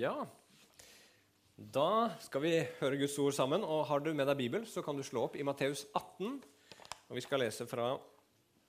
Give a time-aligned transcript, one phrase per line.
[0.00, 0.14] Ja,
[1.60, 3.60] da skal vi høre Guds ord sammen.
[3.60, 6.38] og Har du med deg Bibel, så kan du slå opp i Matteus 18.
[7.10, 7.90] og Vi skal lese fra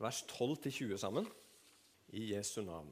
[0.01, 1.29] vers 12 til 20 sammen
[2.19, 2.91] i Jesu navn.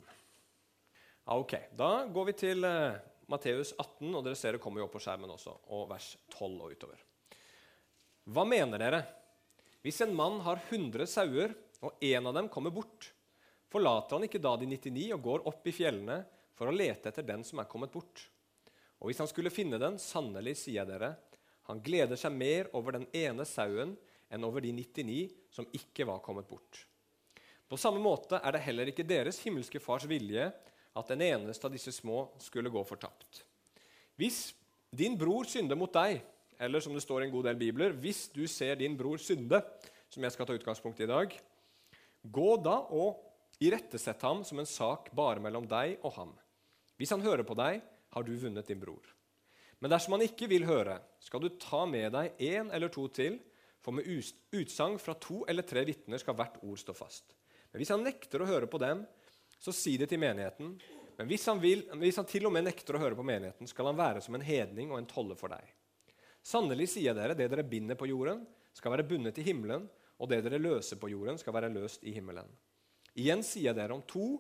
[1.36, 2.96] Ok, Da går vi til uh,
[3.28, 6.47] Matteus 18, og dere ser det kommer jo opp på skjermen også, og vers 12
[6.63, 7.03] og utover.
[8.24, 9.03] Hva mener dere?
[9.83, 13.12] Hvis en mann har 100 sauer, og en av dem kommer bort,
[13.67, 16.21] forlater han ikke da de 99 og går opp i fjellene
[16.59, 18.26] for å lete etter den som er kommet bort.
[18.99, 21.13] Og hvis han skulle finne den, sannelig sier jeg dere,
[21.72, 23.95] han gleder seg mer over den ene sauen
[24.30, 26.84] enn over de 99 som ikke var kommet bort.
[27.70, 30.50] På samme måte er det heller ikke deres himmelske Fars vilje
[31.00, 33.44] at den eneste av disse små skulle gå fortapt.
[34.20, 34.50] Hvis
[34.91, 36.20] din bror synder mot deg,
[36.59, 39.62] eller som det står i en god del bibler, hvis du ser din bror synde,
[40.09, 41.38] som jeg skal ta utgangspunkt i i dag,
[42.26, 43.22] gå da og
[43.64, 46.34] irettesett ham som en sak bare mellom deg og ham.
[46.99, 47.80] Hvis han hører på deg,
[48.12, 49.05] har du vunnet din bror.
[49.80, 53.38] Men dersom han ikke vil høre, skal du ta med deg én eller to til,
[53.80, 54.08] for med
[54.52, 57.31] utsagn fra to eller tre vitner skal hvert ord stå fast.
[57.72, 59.06] Men hvis han nekter å høre på dem,
[59.59, 60.73] så si det til menigheten.
[61.19, 63.91] Men hvis han, vil, hvis han til og med nekter å høre på menigheten, skal
[63.91, 65.63] han være som en hedning og en tolle for deg.
[66.44, 69.88] Sannelig sier dere, det dere binder på jorden, skal være bundet i himmelen,
[70.19, 72.47] og det dere løser på jorden, skal være løst i himmelen.
[73.19, 74.38] Igjen sier dere om to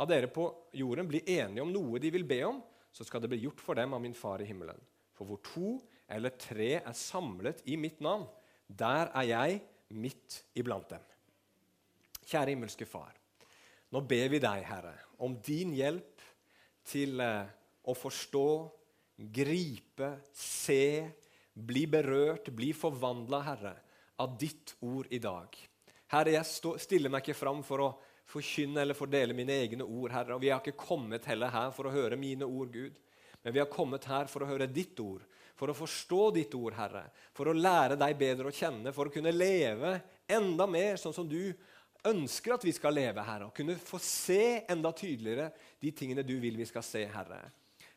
[0.00, 3.30] av dere på jorden blir enige om noe de vil be om, så skal det
[3.30, 4.80] bli gjort for dem av min far i himmelen.
[5.14, 5.76] For hvor to
[6.10, 8.24] eller tre er samlet i mitt navn,
[8.66, 9.60] der er jeg
[9.94, 11.04] midt iblant dem.
[12.24, 13.14] Kjære himmelske Far.
[13.90, 16.22] Nå ber vi deg, Herre, om din hjelp
[16.86, 17.48] til eh,
[17.82, 18.50] å forstå,
[19.34, 21.10] gripe, se,
[21.52, 23.74] bli berørt, bli forvandla, Herre,
[24.22, 25.58] av ditt ord i dag.
[26.14, 27.90] Herre, jeg stiller meg ikke fram for å
[28.30, 30.36] forkynne eller fordele mine egne ord, Herre.
[30.36, 32.98] Og vi har ikke kommet heller her for å høre mine ord, Gud.
[33.42, 35.24] Men vi har kommet her for å høre ditt ord,
[35.56, 37.06] for å forstå ditt ord, Herre.
[37.36, 39.96] For å lære deg bedre å kjenne, for å kunne leve
[40.30, 41.52] enda mer sånn som du
[42.06, 43.48] ønsker at vi skal leve, Herre.
[43.48, 47.42] Og kunne få se enda tydeligere de tingene du vil vi skal se, Herre.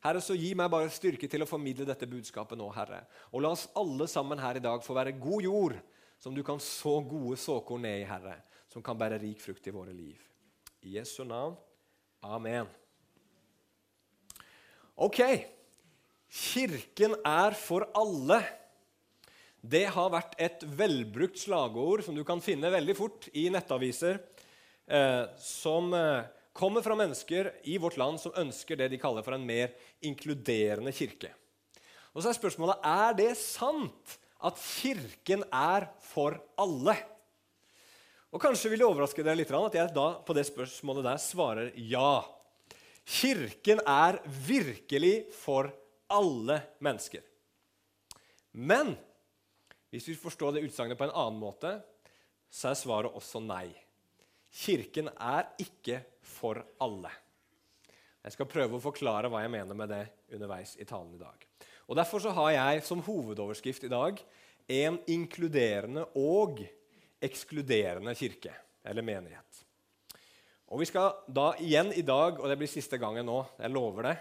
[0.04, 3.06] Herre, så Gi meg bare styrke til å formidle dette budskapet nå, Herre.
[3.32, 5.78] Og la oss alle sammen her i dag få være god jord
[6.20, 8.40] som du kan så gode såkorn ned i, Herre
[8.74, 10.18] som kan bære rik frukt i våre liv.
[10.84, 11.56] I Jesu navn.
[12.26, 12.68] Amen.
[14.98, 15.22] Ok.
[16.34, 18.42] Kirken er for alle.
[19.62, 24.18] Det har vært et velbrukt slagord som du kan finne veldig fort i nettaviser,
[24.90, 29.38] eh, som eh, kommer fra mennesker i vårt land som ønsker det de kaller for
[29.38, 29.72] en mer
[30.04, 31.32] inkluderende kirke.
[32.14, 36.98] Og så er spørsmålet er det sant at Kirken er for alle.
[38.34, 41.70] Og Kanskje vil det overraske dere litt at jeg da på det spørsmålet der svarer
[41.78, 42.24] ja.
[43.06, 45.70] Kirken er virkelig for
[46.10, 47.22] alle mennesker.
[48.58, 48.96] Men
[49.94, 51.76] hvis vi forstår det utsagnet på en annen måte,
[52.50, 53.68] så er svaret også nei.
[54.50, 57.14] Kirken er ikke for alle.
[58.24, 61.46] Jeg skal prøve å forklare hva jeg mener med det underveis i talen i dag.
[61.86, 64.22] Og Derfor så har jeg som hovedoverskrift i dag
[64.74, 66.64] en inkluderende og
[67.24, 68.54] ekskluderende kirke
[68.84, 69.64] eller menighet.
[70.74, 74.08] Og Vi skal da igjen i dag, og det blir siste gangen nå, jeg lover
[74.10, 74.16] det,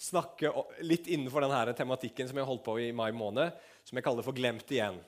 [0.00, 0.50] snakke
[0.82, 3.54] litt innenfor denne tematikken som jeg holdt på i mai måned,
[3.86, 4.98] som jeg kaller for 'glemt igjen'.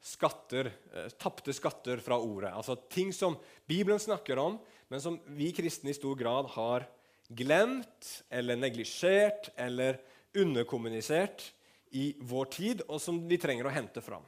[0.00, 2.52] Skatter, eh, Tapte skatter fra ordet.
[2.52, 3.36] Altså ting som
[3.66, 6.86] Bibelen snakker om, men som vi kristne i stor grad har
[7.28, 9.98] glemt eller neglisjert eller
[10.34, 11.52] underkommunisert
[11.90, 14.22] i vår tid, og som vi trenger å hente fram.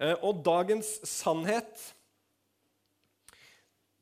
[0.00, 1.82] Eh, og dagens sannhet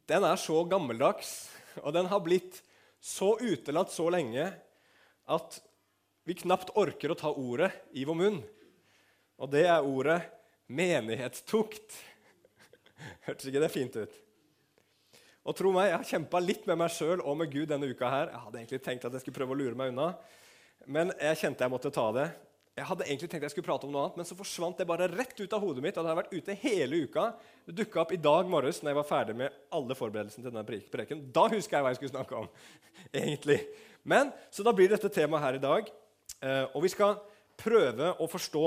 [0.09, 1.51] den er så gammeldags,
[1.83, 2.63] og den har blitt
[3.03, 4.47] så utelatt så lenge
[5.29, 5.59] at
[6.25, 8.39] vi knapt orker å ta ordet i vår munn.
[9.39, 10.23] Og det er ordet
[10.73, 11.99] menighetstukt.
[13.27, 14.17] Hørtes ikke det fint ut?
[15.49, 18.09] Og tro meg, Jeg har kjempa litt med meg sjøl og med Gud denne uka.
[18.11, 18.33] her.
[18.33, 20.11] Jeg hadde egentlig tenkt at jeg skulle prøve å lure meg unna,
[20.87, 22.29] men jeg kjente jeg måtte ta det.
[22.79, 25.09] Jeg hadde egentlig tenkt jeg skulle prate om noe annet, men så forsvant det bare
[25.11, 25.97] rett ut av hodet mitt.
[25.99, 27.25] og det har vært ute hele uka.
[27.67, 30.81] Det dukka opp i dag morges når jeg var ferdig med alle forberedelsene til denne
[30.93, 31.25] preken.
[31.35, 32.47] Da husker jeg hva jeg skulle snakke om.
[33.25, 33.59] egentlig.
[34.07, 35.91] Men, Så da blir dette temaet her i dag.
[36.39, 37.19] Eh, og vi skal
[37.59, 38.65] prøve å forstå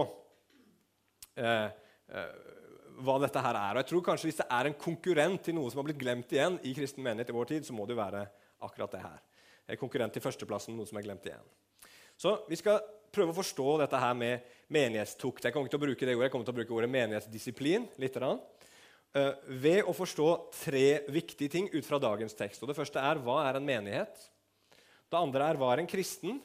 [1.39, 1.67] eh,
[2.11, 2.31] eh,
[2.99, 3.73] hva dette her er.
[3.73, 6.35] Og jeg tror kanskje Hvis det er en konkurrent til noe som har blitt glemt
[6.35, 8.25] igjen i kristen menighet i vår tid, så må det jo være
[8.67, 9.21] akkurat det her.
[9.71, 11.47] En konkurrent til førsteplassen, noe som er glemt igjen.
[12.19, 15.43] Så vi skal prøve å forstå dette her med menighetstukt.
[15.45, 17.87] Jeg kommer til å bruke det ordet, jeg kommer til å bruke ordet menighetsdisiplin.
[17.99, 18.17] litt.
[19.11, 22.63] Uh, ved å forstå tre viktige ting ut fra dagens tekst.
[22.63, 24.29] Og Det første er hva er en menighet?
[25.11, 26.39] Det andre er hva er en kristen?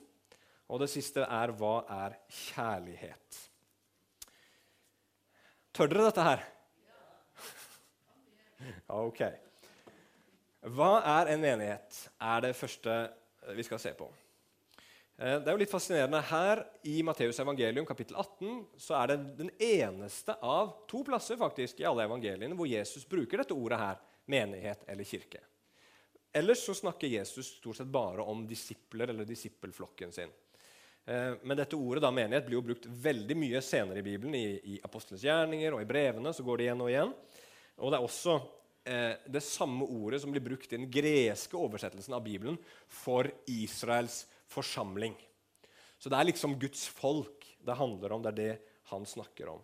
[0.66, 3.38] Og det siste er hva er kjærlighet?
[5.76, 6.46] Tør dere dette her?
[8.90, 9.20] Ok.
[10.74, 11.98] Hva er en menighet?
[12.18, 12.94] er det første
[13.54, 14.08] vi skal se på.
[15.18, 16.20] Eh, det er jo litt fascinerende.
[16.28, 21.80] Her i Matteus evangelium kapittel 18 så er det den eneste av to plasser faktisk
[21.80, 25.40] i alle evangeliene hvor Jesus bruker dette ordet her, menighet eller kirke.
[26.36, 30.34] Ellers så snakker Jesus stort sett bare om disipler eller disippelflokken sin.
[31.06, 34.36] Eh, men dette ordet da, menighet blir jo brukt veldig mye senere i Bibelen.
[34.36, 37.16] I, i Apostelens gjerninger og i brevene så går det igjen og igjen.
[37.80, 38.36] Og det er også
[38.84, 44.26] eh, det samme ordet som blir brukt i den greske oversettelsen av Bibelen for Israels
[44.52, 45.16] forsamling.
[45.98, 48.22] Så det er liksom Guds folk det handler om.
[48.24, 48.52] Det er det
[48.92, 49.62] han snakker om.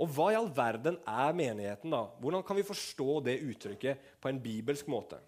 [0.00, 2.06] Og hva i all verden er menigheten, da?
[2.22, 5.18] Hvordan kan vi forstå det uttrykket på en bibelsk måte?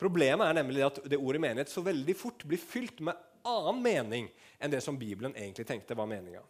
[0.00, 4.26] Problemet er nemlig at det ordet menighet så veldig fort blir fylt med annen mening
[4.58, 6.42] enn det som Bibelen egentlig tenkte var meninga.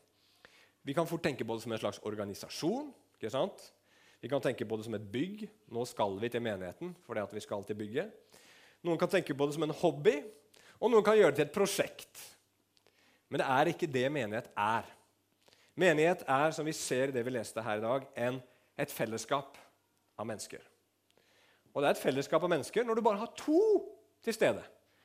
[0.87, 2.88] Vi kan fort tenke på det som en slags organisasjon.
[3.19, 3.72] ikke sant?
[4.20, 5.44] Vi kan tenke på det som et bygg.
[5.69, 8.38] Nå skal vi til menigheten fordi vi skal til bygget.
[8.84, 10.22] Noen kan tenke på det som en hobby,
[10.81, 12.23] og noen kan gjøre det til et prosjekt.
[13.29, 14.88] Men det er ikke det menighet er.
[15.79, 18.41] Menighet er, som vi ser i det vi leste her i dag, en,
[18.81, 19.59] et fellesskap
[20.19, 20.65] av mennesker.
[21.71, 23.61] Og det er et fellesskap av mennesker når du bare har to
[24.25, 24.65] til stede.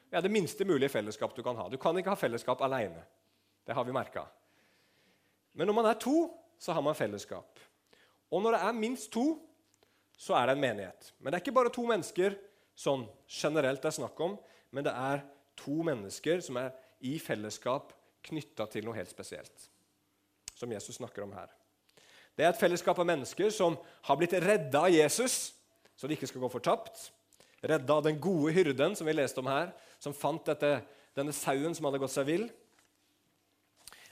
[0.09, 1.67] Det er det minste mulige fellesskap du kan ha.
[1.69, 3.03] Du kan ikke ha fellesskap alene.
[3.65, 4.25] Det har vi merka.
[5.53, 6.29] Men når man er to,
[6.59, 7.59] så har man fellesskap.
[8.31, 9.25] Og når det er minst to,
[10.17, 11.13] så er det en menighet.
[11.19, 12.35] Men det er ikke bare to mennesker
[12.75, 14.35] sånn generelt det er snakk om,
[14.71, 15.23] men det er
[15.59, 16.73] to mennesker som er
[17.05, 17.93] i fellesskap
[18.25, 19.69] knytta til noe helt spesielt.
[20.55, 21.51] Som Jesus snakker om her.
[22.35, 25.53] Det er et fellesskap av mennesker som har blitt redda av Jesus,
[25.95, 27.09] så de ikke skal gå fortapt.
[27.63, 30.81] Redda av den gode hyrden, som vi leste om her, som fant dette,
[31.15, 32.49] denne sauen som hadde gått seg vill.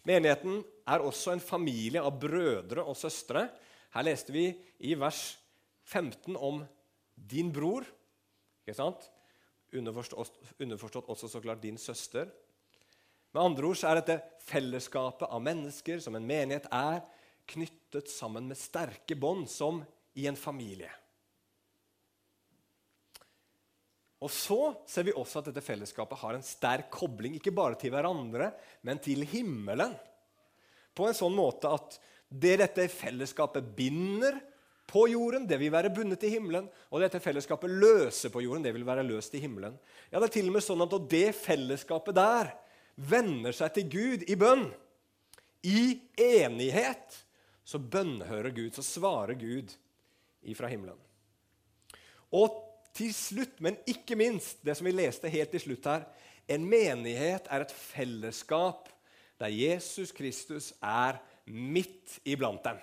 [0.07, 3.45] Menigheten er også en familie av brødre og søstre.
[3.93, 4.49] Her leste vi
[4.83, 5.35] i vers
[5.91, 6.63] 15 om
[7.15, 7.85] din bror.
[8.63, 9.05] Ikke sant?
[9.73, 12.29] Underforstått, underforstått også så klart din søster.
[13.33, 17.01] Med andre ord så er dette fellesskapet av mennesker som en menighet er,
[17.49, 19.81] knyttet sammen med sterke bånd, som
[20.13, 20.91] i en familie.
[24.23, 27.91] Og så ser vi også at dette fellesskapet har en sterk kobling ikke bare til
[27.91, 28.53] hverandre,
[28.87, 29.97] men til himmelen.
[30.95, 31.97] På en sånn måte at
[32.29, 34.37] det dette fellesskapet binder
[34.93, 36.67] på jorden, det vil være bundet i himmelen.
[36.93, 39.79] Og dette fellesskapet løse på jorden, det vil være løst i himmelen.
[40.11, 42.51] Ja, det er til og med sånn at det fellesskapet der
[43.09, 44.67] vender seg til Gud i bønn,
[45.63, 47.17] i enighet,
[47.63, 49.71] så bønnhører Gud, så svarer Gud
[50.51, 50.99] ifra himmelen.
[52.35, 52.59] Og
[52.93, 56.05] til slutt, men ikke minst, det som vi leste helt til slutt her
[56.51, 58.89] En menighet er et fellesskap
[59.39, 62.81] der Jesus Kristus er midt iblant dem.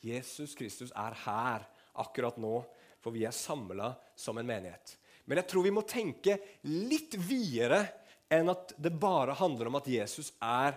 [0.00, 1.66] Jesus Kristus er her
[2.00, 2.60] akkurat nå,
[3.00, 4.96] for vi er samla som en menighet.
[5.28, 7.82] Men jeg tror vi må tenke litt videre
[8.30, 10.76] enn at det bare handler om at Jesus er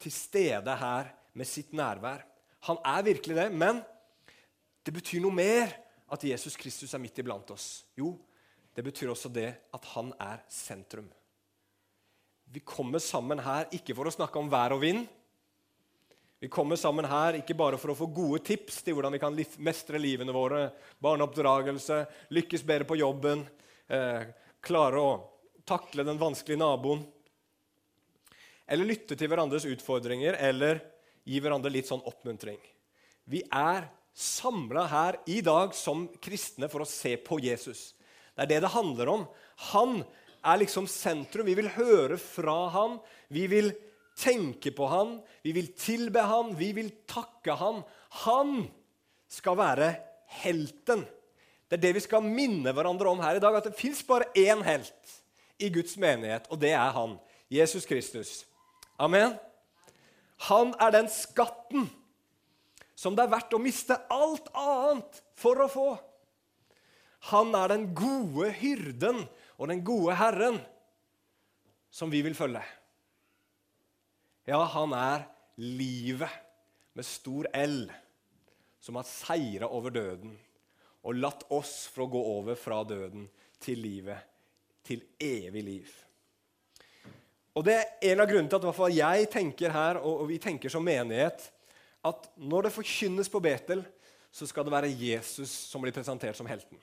[0.00, 2.24] til stede her med sitt nærvær.
[2.68, 3.80] Han er virkelig det, men
[4.84, 5.72] det betyr noe mer
[6.10, 7.84] at Jesus Kristus er midt iblant oss?
[7.98, 8.14] Jo,
[8.74, 11.08] det betyr også det at han er sentrum.
[12.50, 15.04] Vi kommer sammen her ikke for å snakke om vær og vind.
[16.40, 19.34] Vi kommer sammen her ikke bare for å få gode tips til hvordan vi kan
[19.60, 20.70] mestre livene våre,
[21.04, 21.98] barneoppdragelse,
[22.32, 23.42] lykkes bedre på jobben,
[23.92, 24.24] eh,
[24.64, 25.10] klare å
[25.68, 27.02] takle den vanskelige naboen.
[28.64, 30.80] Eller lytte til hverandres utfordringer eller
[31.28, 32.56] gi hverandre litt sånn oppmuntring.
[33.28, 37.92] Vi er samla her i dag som kristne for å se på Jesus.
[38.32, 39.28] Det er det det handler om.
[39.74, 40.00] Han
[40.40, 41.44] er liksom sentrum.
[41.44, 42.96] Vi vil høre fra ham.
[43.28, 43.74] Vi vil
[44.18, 45.18] tenke på han.
[45.44, 46.54] Vi vil tilbe han.
[46.58, 47.82] Vi vil takke han.
[48.26, 48.64] Han
[49.30, 49.94] skal være
[50.42, 51.04] helten.
[51.70, 53.56] Det er det vi skal minne hverandre om her i dag.
[53.56, 55.16] At det fins bare én helt
[55.60, 57.18] i Guds menighet, og det er han.
[57.50, 58.44] Jesus Kristus.
[58.98, 59.36] Amen.
[60.48, 61.88] Han er den skatten
[62.96, 65.88] som det er verdt å miste alt annet for å få.
[67.32, 69.22] Han er den gode hyrden
[69.60, 70.58] og den gode Herren
[71.92, 72.62] som vi vil følge.
[74.50, 75.28] Ja, han er
[75.62, 76.32] livet
[76.98, 77.84] med stor L,
[78.82, 80.32] som har seira over døden
[81.06, 83.28] og latt oss få gå over fra døden
[83.62, 84.18] til livet,
[84.82, 85.94] til evig liv.
[87.54, 90.82] Og Det er en av grunnene til at jeg tenker her, og vi tenker som
[90.82, 91.46] menighet,
[92.02, 93.84] at når det forkynnes på Betel,
[94.32, 96.78] så skal det være Jesus som blir presentert som helten.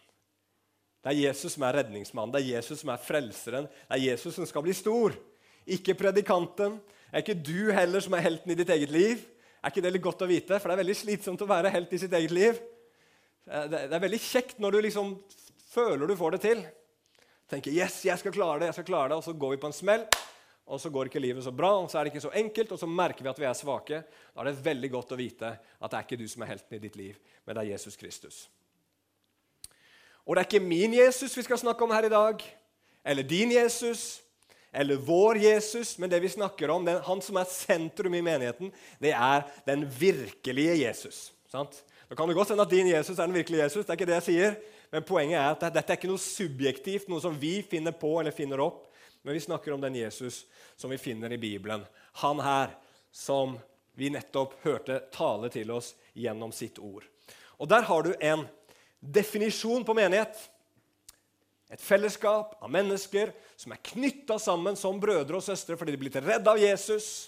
[1.04, 4.36] Det er Jesus som er redningsmannen, det er Jesus som er frelseren, det er Jesus
[4.36, 5.16] som skal bli stor.
[5.68, 6.80] ikke predikanten.
[7.12, 9.22] Er ikke du heller som er helten i ditt eget liv.
[9.64, 10.60] Er ikke det litt godt å vite?
[10.60, 12.60] For det er veldig slitsomt å være helt i sitt eget liv.
[13.48, 15.14] Det er veldig kjekt når du liksom
[15.72, 16.66] føler du får det til.
[17.48, 19.68] Tenker 'yes, jeg skal klare det', jeg skal klare det, og så går vi på
[19.68, 20.04] en smell.
[20.68, 22.80] Og så går ikke livet så bra, og så er det ikke så enkelt, og
[22.80, 24.04] så merker vi at vi er svake.
[24.36, 26.76] Da er det veldig godt å vite at det er ikke du som er helten
[26.76, 28.50] i ditt liv, men det er Jesus Kristus.
[30.26, 32.44] Og det er ikke min Jesus vi skal snakke om her i dag,
[33.06, 34.22] eller din Jesus,
[34.72, 38.72] eller vår Jesus, men det vi snakker om, den, han som er sentrum i menigheten,
[39.00, 41.32] det er den virkelige Jesus.
[41.52, 41.84] Sant?
[42.08, 44.10] Da kan det godt hende at din Jesus er den virkelige Jesus, det er ikke
[44.10, 44.58] det jeg sier,
[44.92, 48.36] men poenget er at dette er ikke noe subjektivt, noe som vi finner på eller
[48.36, 48.86] finner opp,
[49.24, 50.46] men vi snakker om den Jesus
[50.80, 51.84] som vi finner i Bibelen.
[52.24, 52.72] Han her
[53.12, 53.58] som
[53.98, 57.04] vi nettopp hørte tale til oss gjennom sitt ord.
[57.58, 58.46] Og Der har du en
[59.02, 60.38] definisjon på menighet.
[61.68, 66.04] Et fellesskap av mennesker som er knytta sammen som brødre og søstre fordi de er
[66.06, 67.28] blitt redd av Jesus,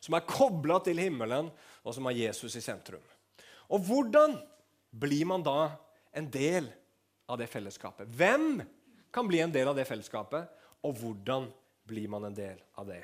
[0.00, 1.50] som er kobla til himmelen,
[1.82, 3.02] og som har Jesus i sentrum.
[3.70, 4.36] Og hvordan
[4.90, 5.72] blir man da
[6.16, 6.68] en del
[7.30, 8.08] av det fellesskapet?
[8.14, 8.60] Hvem
[9.14, 10.46] kan bli en del av det fellesskapet,
[10.86, 11.48] og hvordan
[11.88, 13.02] blir man en del av det?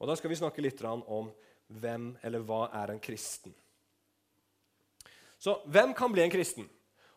[0.00, 1.30] Og Da skal vi snakke litt om
[1.68, 3.54] hvem eller hva er en kristen.
[5.40, 6.68] Så hvem kan bli en kristen?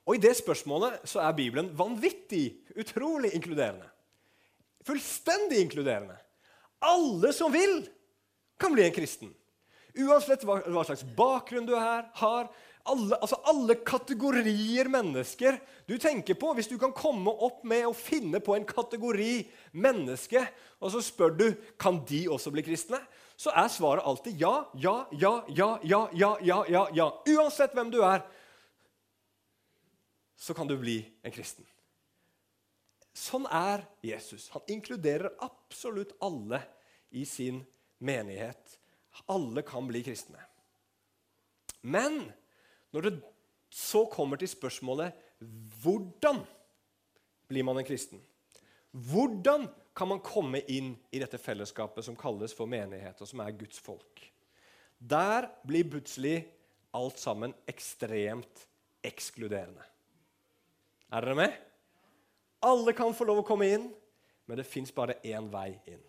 [0.03, 3.88] Og i det spørsmålet så er Bibelen vanvittig, utrolig inkluderende.
[4.83, 6.17] Fullstendig inkluderende.
[6.83, 7.86] Alle som vil,
[8.60, 9.31] kan bli en kristen.
[9.93, 12.50] Uansett hva, hva slags bakgrunn du er, har.
[12.83, 15.55] Alle, altså alle kategorier mennesker
[15.88, 16.51] du tenker på.
[16.57, 20.43] Hvis du kan komme opp med å finne på en kategori menneske,
[20.83, 21.48] og så spør du
[21.79, 23.00] kan de også bli kristne,
[23.39, 26.83] så er svaret alltid ja, ja, ja, ja, ja, ja, ja, ja.
[26.93, 27.07] ja.
[27.38, 28.25] Uansett hvem du er,
[30.43, 31.63] så kan du bli en kristen.
[33.15, 34.50] Sånn er Jesus.
[34.51, 36.59] Han inkluderer absolutt alle
[37.15, 37.62] i sin
[38.03, 38.73] menighet.
[39.31, 40.41] Alle kan bli kristne.
[41.85, 42.25] Men
[42.91, 43.13] når det
[43.71, 45.15] så kommer til spørsmålet
[45.83, 46.43] hvordan
[47.47, 48.19] blir man en kristen?
[48.91, 53.55] Hvordan kan man komme inn i dette fellesskapet som kalles for menighet, og som er
[53.55, 54.27] Guds folk?
[55.00, 56.35] Der blir plutselig
[56.91, 58.67] alt sammen ekstremt
[59.03, 59.92] ekskluderende.
[61.13, 61.58] Er dere med?
[62.65, 63.84] Alle kan få lov å komme inn,
[64.50, 66.01] men det fins bare én vei inn.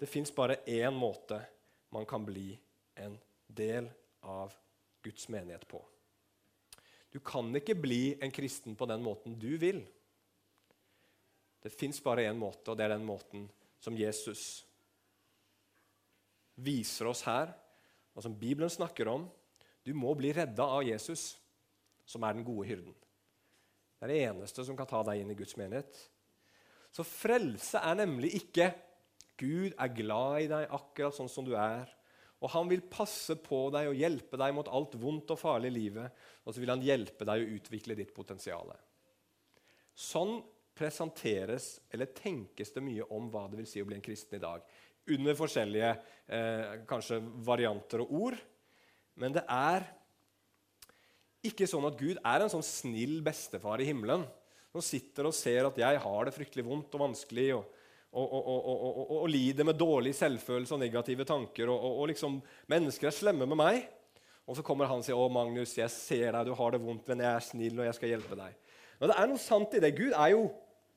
[0.00, 1.38] Det fins bare én måte
[1.94, 2.50] man kan bli
[2.98, 3.14] en
[3.46, 3.86] del
[4.26, 4.56] av
[5.04, 5.78] Guds menighet på.
[7.14, 9.84] Du kan ikke bli en kristen på den måten du vil.
[11.62, 13.46] Det fins bare én måte, og det er den måten
[13.78, 14.64] som Jesus
[16.58, 17.54] viser oss her,
[18.18, 19.28] og som Bibelen snakker om.
[19.86, 21.36] Du må bli redda av Jesus,
[22.02, 22.98] som er den gode hyrden.
[23.98, 25.98] Det er det eneste som kan ta deg inn i Guds menighet.
[26.94, 28.70] Så frelse er nemlig ikke
[29.40, 31.88] Gud er glad i deg akkurat sånn som du er,
[32.44, 35.76] og han vil passe på deg og hjelpe deg mot alt vondt og farlig i
[35.78, 36.24] livet.
[36.44, 38.68] Og så vil han hjelpe deg å utvikle ditt potensial.
[39.96, 40.36] Sånn
[40.76, 44.42] presenteres eller tenkes det mye om hva det vil si å bli en kristen i
[44.42, 44.64] dag.
[45.14, 45.90] Under forskjellige
[46.36, 48.38] eh, kanskje varianter og ord.
[49.22, 49.86] Men det er
[51.46, 54.24] ikke sånn at Gud er en sånn snill bestefar i himmelen
[54.74, 57.48] som sitter og ser at jeg har det fryktelig vondt og vanskelig.
[57.60, 57.70] og
[58.14, 61.66] og, og, og, lider med dårlig selvfølelse og negative tanker.
[61.66, 62.36] Og, liksom,
[62.70, 63.88] mennesker er slemme med meg.
[64.46, 67.08] Og så kommer han og sier, 'Å, Magnus, jeg ser deg, du har det vondt,
[67.08, 68.54] men jeg er snill, og jeg skal hjelpe deg.'
[69.00, 69.90] Men det er noe sant i det.
[69.98, 70.44] Gud er jo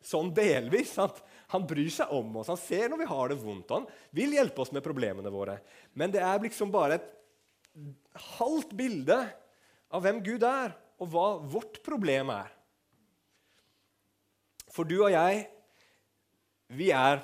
[0.03, 0.93] sånn delvis.
[0.93, 1.23] Sant?
[1.55, 3.73] Han bryr seg om oss, han ser når vi har det vondt.
[3.73, 5.57] Han vil hjelpe oss med problemene våre.
[5.97, 7.09] Men det er liksom bare et
[8.37, 9.17] halvt bilde
[9.93, 12.49] av hvem Gud er, og hva vårt problem er.
[14.73, 15.45] For du og jeg
[16.77, 17.21] vi er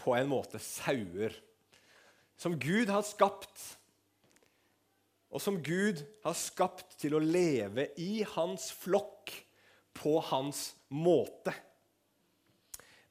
[0.00, 1.34] på en måte sauer
[2.40, 3.62] som Gud har skapt,
[5.32, 9.32] og som Gud har skapt til å leve i hans flokk
[9.96, 11.52] på hans måte.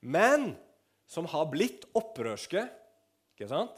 [0.02, 0.54] Men
[1.10, 2.66] som har blitt opprørske,
[3.36, 3.78] ikke sant?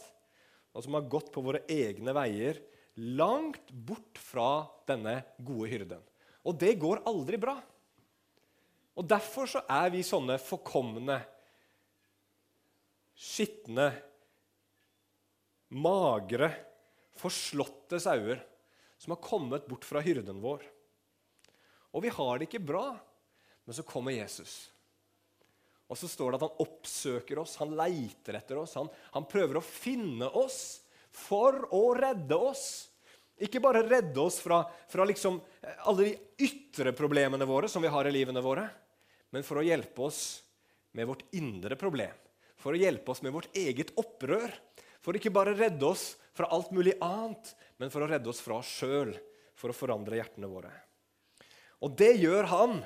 [0.78, 2.60] og som har gått på våre egne veier,
[2.98, 6.04] langt bort fra denne gode hyrden.
[6.48, 7.58] Og det går aldri bra.
[8.98, 11.20] Og Derfor så er vi sånne forkomne
[13.18, 13.90] skitne,
[15.74, 16.50] magre,
[17.18, 18.40] forslåtte sauer
[18.98, 20.64] som har kommet bort fra hyrden vår.
[21.98, 22.92] Og vi har det ikke bra,
[23.66, 24.70] men så kommer Jesus.
[25.88, 28.76] Og så står det at han oppsøker oss, han leiter etter oss.
[28.80, 30.87] Han, han prøver å finne oss
[31.18, 32.68] for å redde oss.
[33.38, 35.40] Ikke bare redde oss fra, fra liksom
[35.86, 38.66] alle de ytre problemene våre som vi har i livene våre,
[39.34, 40.22] men for å hjelpe oss
[40.98, 42.16] med vårt indre problem
[42.58, 44.52] for å hjelpe oss med vårt eget opprør.
[45.02, 48.60] For ikke bare redde oss fra alt mulig annet, men for å redde oss fra
[48.60, 49.14] oss sjøl,
[49.58, 50.74] for å forandre hjertene våre.
[51.86, 52.80] Og det gjør han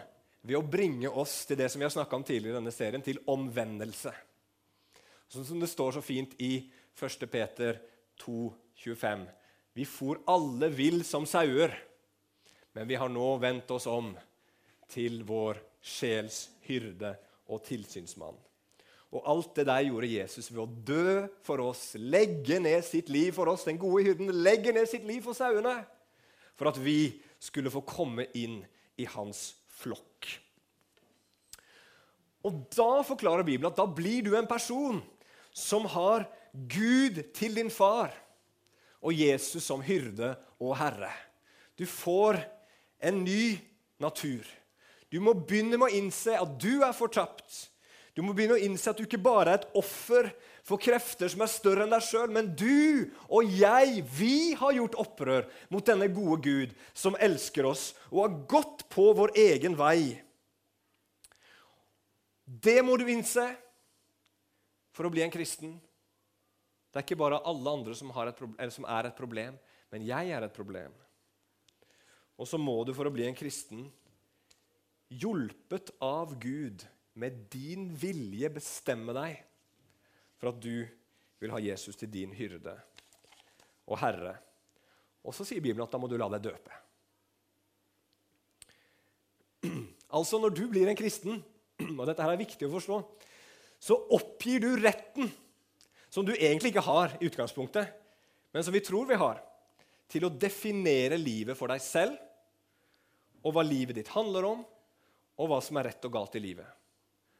[0.43, 3.03] ved å bringe oss til det som vi har snakka om tidligere i denne serien,
[3.03, 4.13] til omvendelse.
[5.31, 6.67] Sånn som det står så fint i
[6.99, 7.27] 1.
[7.31, 7.79] Peter
[8.21, 8.51] 2,
[8.83, 9.25] 25.
[9.77, 11.73] Vi for alle vill som sauer,
[12.75, 14.13] men vi har nå vendt oss om
[14.91, 17.15] til vår sjels hyrde
[17.51, 18.37] og tilsynsmann.
[19.11, 23.33] Og alt det der gjorde Jesus ved å dø for oss, legge ned sitt liv
[23.35, 23.65] for oss.
[23.67, 25.81] Den gode hyrden legger ned sitt liv for sauene
[26.55, 28.61] for at vi skulle få komme inn
[29.01, 29.51] i hans
[29.81, 30.29] flokk.
[32.47, 35.01] Og Da forklarer Bibelen at da blir du en person
[35.53, 38.13] som har Gud til din far
[39.01, 41.11] og Jesus som hyrde og herre.
[41.77, 42.41] Du får
[43.01, 43.57] en ny
[44.01, 44.45] natur.
[45.11, 47.67] Du må begynne med å innse at du er fortapt.
[48.15, 50.29] Du må begynne å innse at du ikke bare er et offer
[50.67, 54.97] for krefter som er større enn deg sjøl, men du og jeg, vi har gjort
[55.01, 60.19] opprør mot denne gode Gud, som elsker oss og har gått på vår egen vei.
[62.43, 63.47] Det må du innse
[64.91, 65.77] for å bli en kristen.
[66.91, 69.55] Det er ikke bare alle andre som, et som er et problem,
[69.91, 70.91] men jeg er et problem.
[72.35, 73.85] Og så må du for å bli en kristen
[75.11, 76.85] hjulpet av Gud,
[77.19, 79.41] med din vilje bestemme deg
[80.39, 80.87] for at du
[81.41, 82.71] vil ha Jesus til din hyrde
[83.91, 84.37] og herre.
[85.27, 86.77] Og så sier Bibelen at da må du la deg døpe.
[90.11, 91.37] Altså, når du blir en kristen,
[91.99, 92.95] og dette her er viktig å forstå,
[93.79, 95.29] så oppgir du retten,
[96.11, 97.87] som du egentlig ikke har i utgangspunktet,
[98.51, 99.39] men som vi tror vi har,
[100.11, 102.19] til å definere livet for deg selv
[103.41, 104.65] og hva livet ditt handler om,
[105.41, 106.67] og hva som er rett og galt i livet.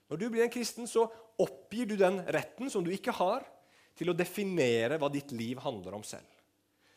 [0.10, 1.06] Når du blir en kristen, så
[1.40, 3.44] oppgir du den retten som du ikke har,
[3.96, 6.28] til å definere hva ditt liv handler om selv.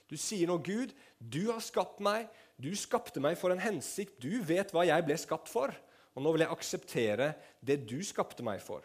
[0.09, 2.29] Du sier nå, 'Gud, du har skapt meg.
[2.61, 4.21] Du skapte meg for en hensikt.
[4.23, 5.75] Du vet hva jeg ble skapt for.'
[6.15, 8.85] Og nå vil jeg akseptere det du skapte meg for.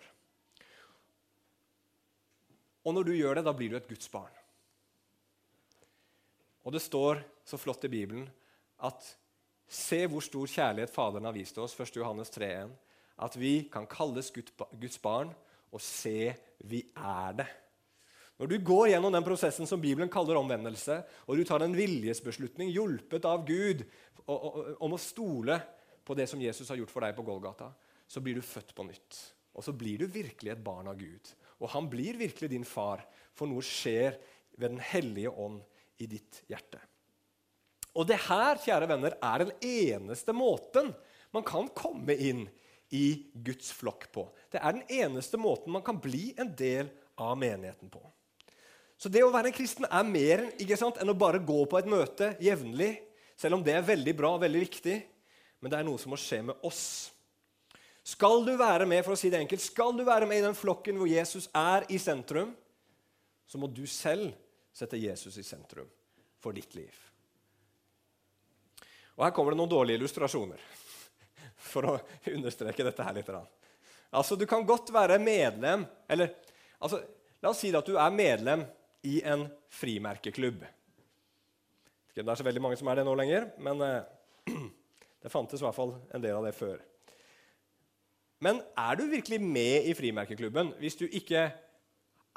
[2.89, 4.33] Og når du gjør det, da blir du et Guds barn.
[6.65, 8.25] Og det står så flott i Bibelen
[8.85, 9.15] at
[9.69, 11.99] Se hvor stor kjærlighet Faderen har vist oss, 1.
[11.99, 12.71] Johannes 3,1.
[13.21, 15.29] At vi kan kalles Guds barn,
[15.69, 16.31] og se
[16.65, 17.45] vi er det.
[18.39, 22.71] Når du går gjennom den prosessen som Bibelen kaller omvendelse, og du tar en viljesbeslutning
[22.73, 23.83] hjulpet av Gud
[24.25, 25.59] om å stole
[26.07, 27.69] på det som Jesus har gjort for deg på Golgata,
[28.09, 29.19] så blir du født på nytt.
[29.53, 31.29] Og så blir du virkelig et barn av Gud.
[31.59, 33.03] Og han blir virkelig din far,
[33.35, 34.15] for noe skjer
[34.59, 35.61] ved Den hellige ånd
[35.99, 36.79] i ditt hjerte.
[37.95, 40.93] Og det her kjære venner, er den eneste måten
[41.35, 42.45] man kan komme inn
[42.95, 44.25] i Guds flokk på.
[44.51, 48.01] Det er den eneste måten man kan bli en del av menigheten på.
[48.99, 50.43] Så det å være en kristen er mer
[50.75, 52.97] sant, enn å bare gå på et møte jevnlig,
[53.39, 54.97] selv om det er veldig bra og veldig viktig.
[55.63, 57.11] Men det er noe som må skje med oss.
[58.09, 60.57] Skal du være med for å si det enkelt, skal du være med i den
[60.57, 62.55] flokken hvor Jesus er i sentrum,
[63.45, 64.31] så må du selv
[64.73, 65.89] sette Jesus i sentrum
[66.41, 66.95] for ditt liv.
[69.17, 70.61] Og Her kommer det noen dårlige illustrasjoner
[71.69, 71.95] for å
[72.31, 73.29] understreke dette her litt.
[74.09, 76.33] Altså, Du kan godt være medlem eller,
[76.79, 77.03] altså,
[77.39, 78.65] La oss si at du er medlem
[79.07, 80.65] i en frimerkeklubb.
[82.11, 84.57] Det er så veldig mange som er det nå lenger, men eh,
[85.23, 86.81] det fantes i hvert fall en del av det før.
[88.39, 91.49] Men er du virkelig med i frimerkeklubben hvis du ikke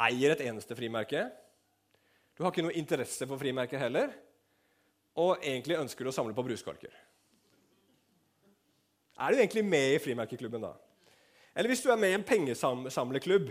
[0.03, 1.29] eier et eneste frimerke?
[2.35, 4.11] Du har ikke noe interesse for frimerker heller?
[5.19, 6.93] og egentlig ønsker du å samle på bruskorker.
[9.21, 10.73] Er du egentlig med i frimerkeklubben da?
[11.53, 13.51] Eller hvis du er med i en pengesamleklubb,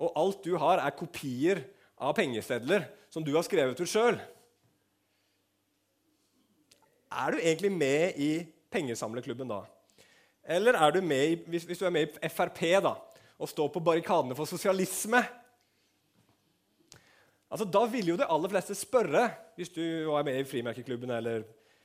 [0.00, 1.62] og alt du har, er kopier
[1.96, 4.18] av pengesedler som du har skrevet ut sjøl
[7.08, 8.30] Er du egentlig med i
[8.68, 9.62] pengesamleklubben da?
[10.48, 12.94] Eller er du med i, hvis, hvis du er med i Frp da,
[13.38, 15.24] og står på barrikadene for sosialisme
[17.46, 21.44] Altså, Da ville jo de aller fleste spørre, hvis du er med i frimerkeklubben eller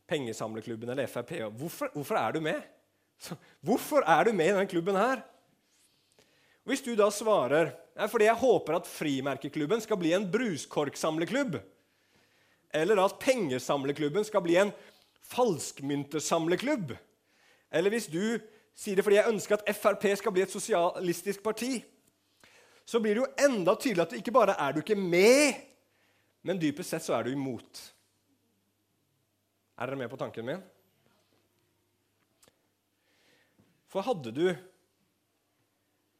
[0.10, 2.62] pengesamlerklubben eller Frp, hvorfor, hvorfor er du med?
[3.22, 5.22] Så, hvorfor er du med i denne klubben her?
[6.66, 11.60] Hvis du da svarer ja, fordi jeg håper at frimerkeklubben skal bli en bruskorksamleklubb,
[12.74, 14.72] eller at Pengesamleklubben skal bli en
[15.32, 16.96] falskmyntersamlerklubb,
[17.72, 18.22] eller hvis du
[18.76, 21.80] sier det fordi jeg ønsker at Frp skal bli et sosialistisk parti,
[22.86, 25.60] så blir det jo enda tydeligere at ikke bare er du ikke med,
[26.44, 27.82] men dypest sett så er du imot.
[29.80, 30.64] Er dere med på tanken min?
[33.92, 34.46] For hadde du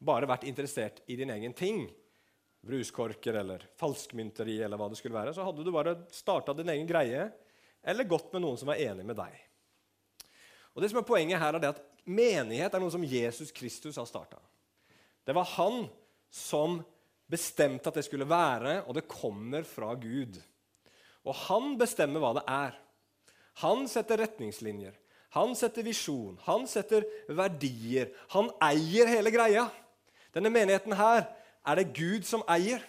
[0.02, 1.84] bare vært interessert i din egen ting,
[2.62, 6.88] bruskorker eller falskmynteri, eller hva det skulle være, så hadde du bare starta din egen
[6.88, 7.26] greie
[7.82, 9.38] eller gått med noen som var enig med deg.
[10.72, 13.98] Og det som er Poenget her er det at menighet er noe som Jesus Kristus
[14.00, 14.40] har starta.
[15.26, 15.84] Det var han
[16.32, 16.80] som
[17.30, 20.38] bestemte at det skulle være, og det kommer fra Gud.
[21.22, 22.78] Og han bestemmer hva det er.
[23.62, 24.94] Han setter retningslinjer,
[25.36, 28.10] han setter visjon, han setter verdier.
[28.34, 29.66] Han eier hele greia.
[30.32, 31.24] Denne menigheten her
[31.64, 32.82] er det Gud som eier.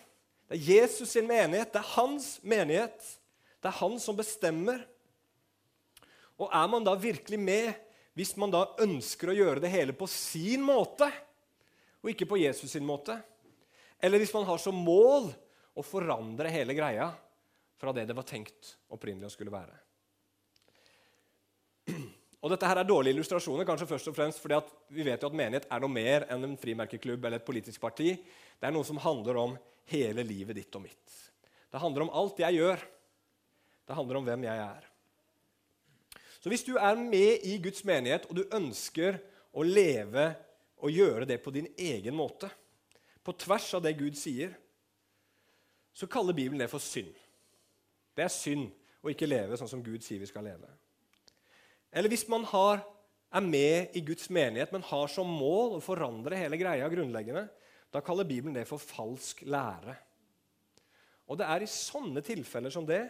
[0.49, 1.71] Det er Jesus sin menighet.
[1.71, 2.99] Det er hans menighet.
[3.63, 4.81] Det er han som bestemmer.
[6.43, 7.71] Og er man da virkelig med
[8.13, 11.07] hvis man da ønsker å gjøre det hele på sin måte,
[12.03, 13.15] og ikke på Jesus sin måte?
[14.03, 15.31] Eller hvis man har som mål
[15.73, 17.07] å forandre hele greia
[17.79, 19.79] fra det det var tenkt opprinnelig å skulle være?
[22.43, 24.59] Og dette her er dårlige illustrasjoner, kanskje først og fremst fordi
[24.91, 28.17] vi vet jo at menighet er noe mer enn en frimerkeklubb eller et politisk parti.
[28.59, 29.55] Det er noe som handler om
[29.93, 31.21] hele livet ditt og mitt.
[31.71, 32.83] Det handler om alt jeg gjør.
[33.87, 34.92] Det handler om hvem jeg er.
[36.43, 39.15] Så hvis du er med i Guds menighet, og du ønsker
[39.55, 40.33] å leve
[40.83, 42.49] og gjøre det på din egen måte,
[43.23, 44.51] på tvers av det Gud sier,
[45.95, 47.13] så kaller Bibelen det for synd.
[48.11, 48.67] Det er synd
[48.99, 50.67] å ikke leve sånn som Gud sier vi skal leve.
[51.95, 52.83] Eller hvis man har,
[53.31, 57.47] er med i Guds menighet, men har som mål å forandre hele greia grunnleggende,
[57.93, 59.95] da kaller Bibelen det for falsk lære.
[61.31, 63.05] Og det er i sånne tilfeller som det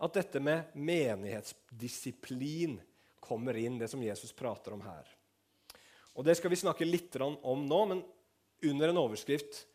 [0.00, 2.78] at dette med menighetsdisiplin
[3.20, 5.08] kommer inn, det som Jesus prater om her.
[6.16, 8.02] Og Det skal vi snakke litt om nå, men
[8.64, 9.66] under en overskrift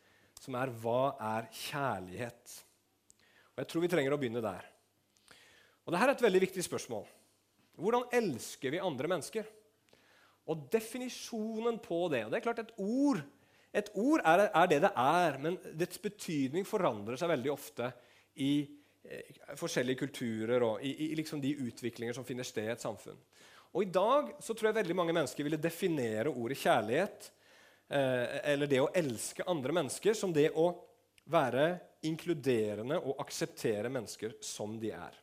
[0.42, 2.64] som er 'Hva er kjærlighet?'
[3.56, 4.66] Og Jeg tror vi trenger å begynne der.
[5.86, 7.06] Og Dette er et veldig viktig spørsmål.
[7.78, 9.46] Hvordan elsker vi andre mennesker?
[10.48, 13.22] Og definisjonen på det og det er klart Et ord,
[13.74, 17.94] et ord er, er, det det er, men dets betydning forandrer seg veldig ofte
[18.36, 18.68] i
[19.60, 23.20] forskjellige kulturer og i, i liksom de utviklinger som finner sted i et samfunn.
[23.76, 27.28] Og I dag så tror jeg veldig mange mennesker ville definere ordet kjærlighet
[27.90, 30.70] eh, eller det å elske andre mennesker som det å
[31.32, 31.68] være
[32.08, 35.20] inkluderende og akseptere mennesker som de er.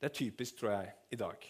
[0.00, 1.42] Det er typisk, tror jeg, i dag.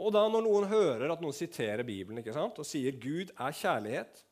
[0.00, 3.58] Og da når noen hører at noen siterer Bibelen ikke sant, og sier Gud er
[3.58, 4.22] kjærlighet,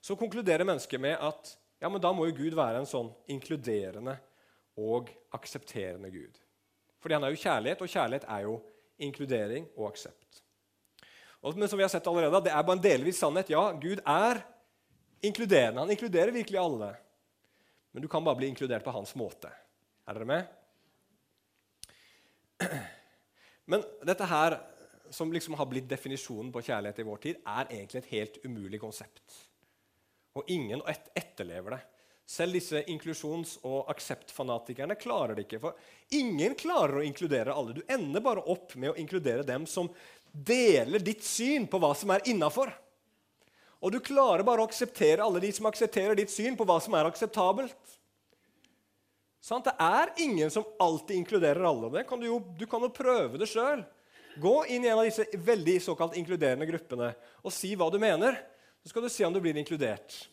[0.00, 4.18] så konkluderer mennesket med at ja, men da må jo Gud være en sånn inkluderende
[4.80, 6.38] og aksepterende Gud.
[7.00, 8.54] Fordi han er jo kjærlighet, og kjærlighet er jo
[9.00, 10.42] inkludering og aksept.
[11.40, 13.52] Og, men som vi har sett allerede, det er bare en delvis sannhet.
[13.52, 14.42] Ja, Gud er
[15.24, 15.80] inkluderende.
[15.80, 16.90] Han inkluderer virkelig alle.
[17.92, 19.48] Men du kan bare bli inkludert på hans måte.
[20.08, 20.42] Er dere med?
[23.70, 24.58] Men dette her,
[25.10, 28.80] som liksom har blitt definisjonen på kjærlighet i vår tid, er egentlig et helt umulig
[28.82, 29.40] konsept.
[30.36, 30.82] Og ingen
[31.16, 31.80] etterlever det.
[32.30, 35.58] Selv disse inklusjons- og akseptfanatikerne klarer det ikke.
[35.64, 37.74] For ingen klarer å inkludere alle.
[37.74, 39.90] Du ender bare opp med å inkludere dem som
[40.30, 42.70] deler ditt syn på hva som er innafor.
[43.82, 46.94] Og du klarer bare å akseptere alle de som aksepterer ditt syn på hva som
[46.94, 47.98] er akseptabelt.
[49.42, 49.66] Sant?
[49.66, 51.90] Det er ingen som alltid inkluderer alle.
[51.98, 53.82] Det kan du, jo, du kan jo prøve det sjøl.
[54.38, 57.10] Gå inn i en av disse veldig såkalt inkluderende gruppene
[57.42, 58.38] og si hva du mener.
[58.84, 60.28] Så skal du se om du blir inkludert.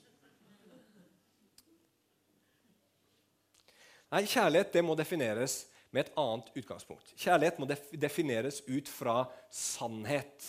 [4.13, 7.11] Nei, Kjærlighet det må defineres med et annet utgangspunkt.
[7.19, 7.67] Kjærlighet må
[7.99, 9.21] defineres ut fra
[9.53, 10.47] sannhet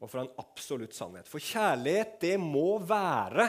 [0.00, 1.28] og fra en absolutt sannhet.
[1.28, 3.46] For kjærlighet det må være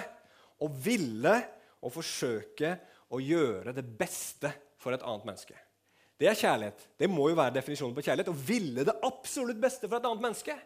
[0.62, 1.36] å ville
[1.82, 2.76] og forsøke
[3.12, 5.58] å gjøre det beste for et annet menneske.
[6.22, 6.84] Det er kjærlighet.
[7.02, 8.30] Det må jo være definisjonen på kjærlighet.
[8.30, 10.58] Å ville det absolutt beste for et annet menneske.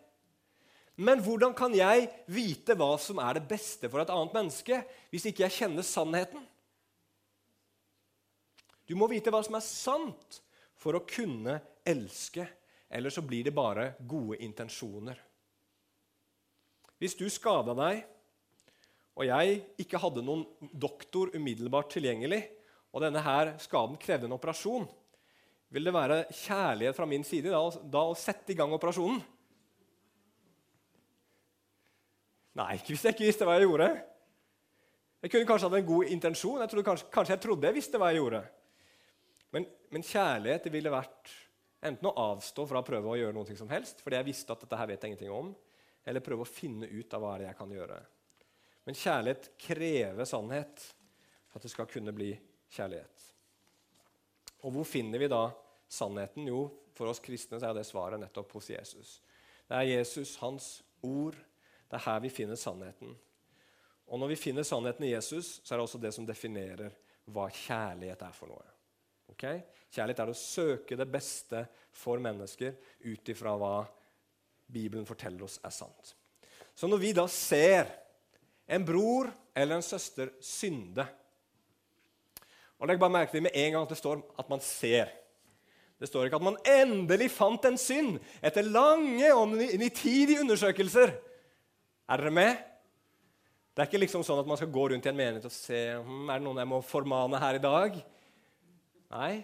[1.00, 4.82] Men hvordan kan jeg vite hva som er det beste for et annet menneske,
[5.12, 6.44] hvis ikke jeg kjenner sannheten?
[8.86, 10.42] Du må vite hva som er sant
[10.78, 12.46] for å kunne elske.
[12.90, 15.18] Eller så blir det bare gode intensjoner.
[17.02, 18.04] Hvis du skada deg
[19.16, 20.44] og jeg ikke hadde noen
[20.76, 22.42] doktor umiddelbart tilgjengelig,
[22.92, 24.88] og denne her skaden krevde en operasjon,
[25.72, 29.22] vil det være kjærlighet fra min side da, da å sette i gang operasjonen?
[32.56, 33.90] Nei, ikke hvis jeg ikke visste hva jeg gjorde.
[35.26, 36.62] Jeg kunne kanskje hatt en god intensjon.
[36.64, 38.44] Jeg kanskje, kanskje, jeg trodde jeg visste hva jeg gjorde.
[39.56, 41.32] Men, men kjærlighet ville vært
[41.86, 44.66] enten å avstå fra å prøve å gjøre noe som helst, fordi jeg visste at
[44.66, 45.54] dette her vet jeg ingenting om,
[46.06, 48.00] eller prøve å finne ut av hva det er jeg kan gjøre.
[48.86, 50.84] Men kjærlighet krever sannhet
[51.48, 52.34] for at det skal kunne bli
[52.76, 53.30] kjærlighet.
[54.66, 55.48] Og hvor finner vi da
[55.88, 56.50] sannheten?
[56.50, 59.18] Jo, for oss kristne er det svaret nettopp hos Jesus.
[59.70, 60.70] Det er Jesus, hans
[61.06, 61.38] ord.
[61.90, 63.16] Det er her vi finner sannheten.
[64.06, 66.94] Og når vi finner sannheten i Jesus, så er det også det som definerer
[67.34, 68.75] hva kjærlighet er for noe.
[69.34, 69.64] Okay?
[69.92, 73.76] Kjærlighet er å søke det beste for mennesker ut ifra hva
[74.66, 76.16] Bibelen forteller oss er sant.
[76.76, 77.88] Så når vi da ser
[78.66, 81.06] en bror eller en søster synde
[82.76, 85.12] og Legg bare merke til med en gang at det står at man ser.
[85.96, 91.14] Det står ikke at man endelig fant en synd etter lange og nitidige undersøkelser.
[92.06, 92.58] Er dere med?
[93.76, 95.80] Det er ikke liksom sånn at man skal gå rundt i en menighet og se
[95.96, 97.98] hm, er det noen jeg må formane her i dag.
[99.14, 99.44] Nei,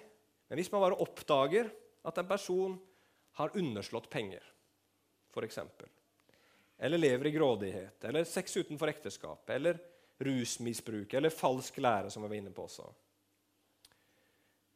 [0.49, 1.69] men hvis man bare oppdager
[2.07, 2.77] at en person
[3.39, 4.43] har underslått penger,
[5.31, 5.59] f.eks.,
[6.81, 9.77] eller lever i grådighet, eller sex utenfor ekteskap, eller
[10.21, 12.87] rusmisbruk, eller falsk lære, som vi var inne på også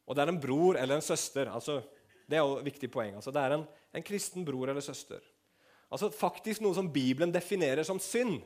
[0.05, 1.81] Og det er en bror eller en søster altså,
[2.29, 3.15] Det er jo et viktig poeng.
[3.15, 5.21] Altså, det er en, en kristen bror eller søster.
[5.91, 8.39] Altså faktisk noe som Bibelen definerer som synd.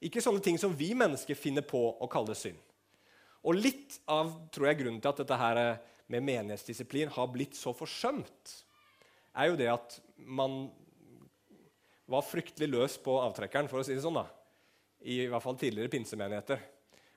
[0.00, 2.56] Ikke sånne ting som vi mennesker finner på å kalle synd.
[3.46, 5.60] Og litt av tror jeg, grunnen til at dette her
[6.10, 8.56] med menighetsdisiplin har blitt så forsømt,
[9.38, 10.66] er jo det at man
[12.10, 14.18] var fryktelig løs på avtrekkeren, for å si det sånn.
[14.18, 14.26] da.
[15.00, 16.60] I, hvert fall tidligere pinsemenigheter.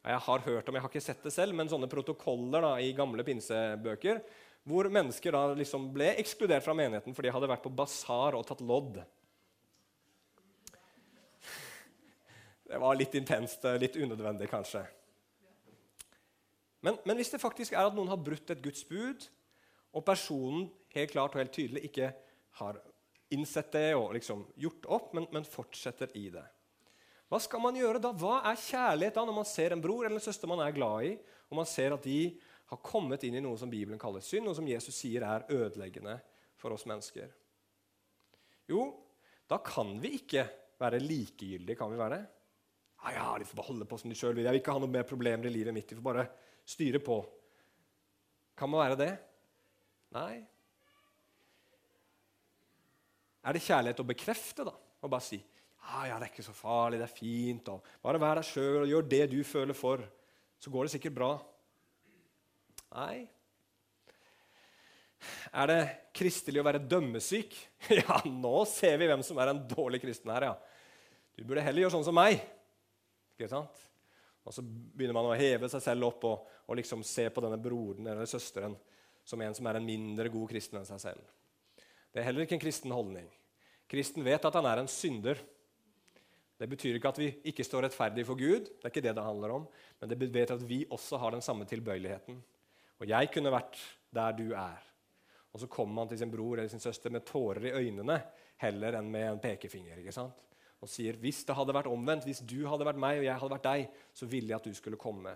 [0.03, 2.93] Jeg har hørt om, jeg har ikke sett det selv, men sånne protokoller da, i
[2.95, 4.21] gamle pinsebøker
[4.67, 8.45] hvor mennesker da liksom ble ekskludert fra menigheten fordi de hadde vært på basar og
[8.47, 9.01] tatt lodd.
[12.63, 14.85] Det var litt intenst, eh, litt unødvendig kanskje.
[16.83, 19.27] Men, men, hvis det faktisk er at noen har brutt et Guds bud,
[19.93, 22.09] og personen helt klart og helt tydelig ikke
[22.59, 22.79] har
[23.33, 26.43] innsett det og liksom gjort opp, men, men fortsetter i det
[27.31, 28.11] Hva skal man gjøre da?
[28.13, 31.07] Hva er kjærlighet da når man ser en bror eller en søster man er glad
[31.07, 31.13] i,
[31.49, 32.19] og man ser at de
[32.73, 36.17] har kommet inn i noe som Bibelen kaller synd, og som Jesus sier er ødeleggende
[36.59, 37.31] for oss mennesker?
[38.69, 38.85] Jo,
[39.49, 40.45] da kan vi ikke
[40.81, 42.23] være likegyldige, kan vi være det?
[43.03, 44.45] Ja, ja, de får bare holde på som de sjøl vil.
[44.47, 45.89] Jeg vil ikke ha noe mer problemer i livet mitt.
[45.89, 46.27] De får bare
[46.67, 47.19] styre på.
[48.57, 49.11] Kan man være det?
[50.13, 50.43] Nei.
[53.43, 54.75] Er det kjærlighet å bekrefte, da?
[55.03, 55.41] Og bare si
[55.83, 57.69] ah, ja, det er ikke så farlig, det er fint.
[57.73, 60.03] Og bare vær deg sjøl og gjør det du føler for.
[60.61, 61.31] Så går det sikkert bra.
[62.93, 63.25] Nei.
[65.55, 65.79] Er det
[66.15, 67.55] kristelig å være dømmesyk?
[67.99, 70.55] Ja, nå ser vi hvem som er en dårlig kristen her, ja.
[71.35, 72.39] Du burde heller gjøre sånn som meg.
[73.35, 73.83] Ikke sant?
[74.43, 77.59] Og så begynner man å heve seg selv opp og, og liksom se på denne
[77.61, 78.75] broren eller søsteren
[79.23, 81.23] som en som er en mindre god kristen enn seg selv.
[82.11, 83.29] Det er heller ikke en kristen holdning.
[83.89, 85.39] Kristen vet at han er en synder.
[86.59, 89.25] Det betyr ikke at vi ikke står rettferdig for Gud, det er ikke det det
[89.25, 89.63] handler om,
[89.99, 92.37] men det vet at vi også har den samme tilbøyeligheten.
[93.01, 93.79] Og jeg kunne vært
[94.13, 94.83] der du er.
[95.53, 98.19] Og så kommer man til sin bror eller sin søster med tårer i øynene
[98.61, 99.99] heller enn med en pekefinger.
[99.99, 100.39] ikke sant?
[100.83, 103.55] Og sier hvis det hadde vært omvendt, hvis du hadde vært meg og jeg hadde
[103.55, 105.31] vært deg, så ville jeg at du skulle komme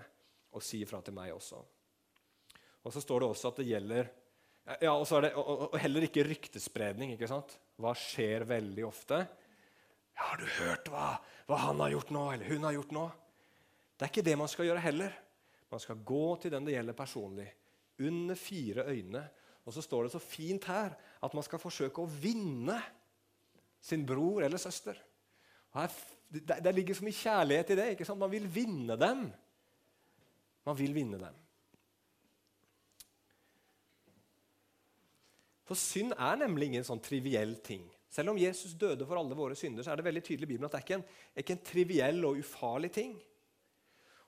[0.51, 1.59] og si ifra til meg også.
[2.83, 4.09] Og så står det også at det gjelder
[4.83, 7.13] ja, og, det, og, og heller ikke ryktespredning.
[7.13, 7.53] ikke sant?
[7.79, 9.21] Hva skjer veldig ofte?
[10.17, 11.07] Ja, 'Har du hørt hva,
[11.47, 13.07] hva han har gjort nå, eller hun har gjort nå?'
[13.95, 15.13] Det er ikke det man skal gjøre heller.
[15.71, 17.47] Man skal gå til den det gjelder personlig,
[17.99, 19.23] under fire øyne.
[19.65, 22.77] Og så står det så fint her at man skal forsøke å vinne
[23.79, 24.99] sin bror eller søster.
[26.27, 27.89] Det, det ligger så mye kjærlighet i det.
[27.93, 28.19] ikke sant?
[28.19, 29.27] Man vil vinne dem.
[30.67, 31.43] Man vil vinne dem.
[35.67, 37.83] For synd er nemlig ingen sånn triviell ting.
[38.11, 40.69] Selv om Jesus døde for alle våre synder, så er det veldig tydelig i Bibelen
[40.69, 41.07] at det er ikke en,
[41.43, 43.17] ikke en triviell og ufarlig ting.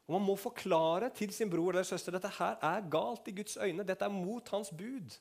[0.10, 3.58] Og Man må forklare til sin bror eller søster dette her er galt i Guds
[3.62, 3.86] øyne.
[3.88, 5.16] Dette er mot hans bud.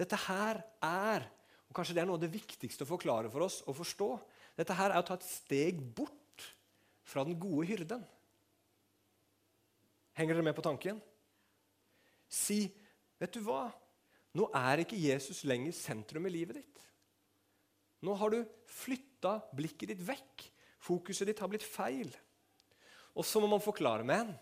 [0.00, 1.28] Dette her er
[1.70, 4.08] og Kanskje det er noe av det viktigste å forklare for oss og forstå.
[4.58, 6.46] Dette her er å ta et steg bort
[7.06, 8.02] fra den gode hyrden.
[10.18, 10.98] Henger dere med på tanken?
[12.30, 12.74] Si,
[13.20, 13.70] 'Vet du hva?
[14.34, 16.84] Nå er ikke Jesus lenger sentrum i livet ditt.'
[18.02, 20.46] Nå har du flytta blikket ditt vekk.
[20.80, 22.08] Fokuset ditt har blitt feil.
[23.12, 24.38] Og så må man forklare, med en.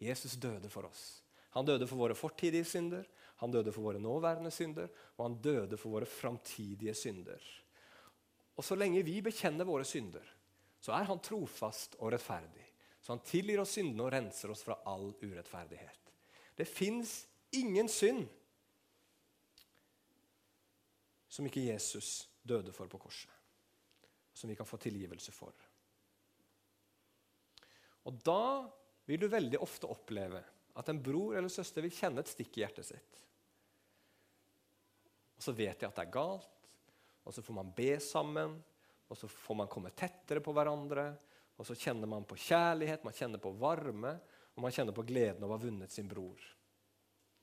[0.00, 1.20] Jesus døde for oss.
[1.52, 3.04] Han døde for våre fortidige synder,
[3.42, 4.86] han døde for våre nåværende synder,
[5.18, 7.42] og han døde for våre framtidige synder.
[8.54, 10.22] Og så lenge vi bekjenner våre synder,
[10.78, 12.68] så er han trofast og rettferdig.
[13.02, 16.12] Så han tilgir oss syndene og renser oss fra all urettferdighet.
[16.54, 17.16] Det fins
[17.58, 18.28] ingen synd
[21.26, 23.30] som ikke Jesus døde for på korset.
[24.38, 25.56] Som vi kan få tilgivelse for.
[28.06, 28.70] Og da
[29.10, 30.44] vil du veldig ofte oppleve
[30.78, 33.22] at en bror eller søster vil kjenne et stikk i hjertet sitt.
[35.42, 36.68] Og så vet de at det er galt,
[37.26, 38.52] og så får man be sammen,
[39.10, 41.08] og så får man komme tettere på hverandre.
[41.58, 44.12] Og så kjenner man på kjærlighet, man kjenner på varme,
[44.54, 46.38] og man kjenner på gleden av å ha vunnet sin bror.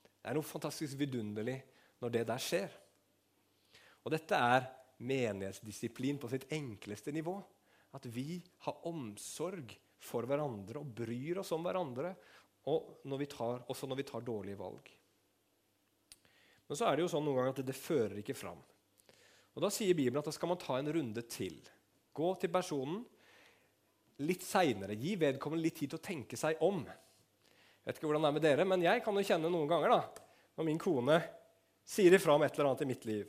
[0.08, 1.58] Det er noe fantastisk vidunderlig
[2.00, 2.78] når det der skjer.
[4.08, 4.70] Og dette er
[5.04, 7.36] menighetsdisiplin på sitt enkleste nivå.
[8.00, 12.16] At vi har omsorg for hverandre og bryr oss om hverandre
[12.72, 14.88] og når tar, også når vi tar dårlige valg.
[16.70, 18.60] Men så er det jo sånn noen ganger at det, det fører ikke fram.
[19.58, 21.58] Og Da sier Bibelen at da skal man ta en runde til.
[22.16, 23.02] Gå til personen
[24.22, 24.98] litt seinere.
[25.00, 26.84] Gi vedkommende litt tid til å tenke seg om.
[26.86, 29.96] Jeg vet ikke hvordan det er med dere, men jeg kan jo kjenne noen ganger
[29.96, 30.00] da,
[30.60, 31.18] når min kone
[31.90, 33.26] sier ifra om et eller annet i mitt liv.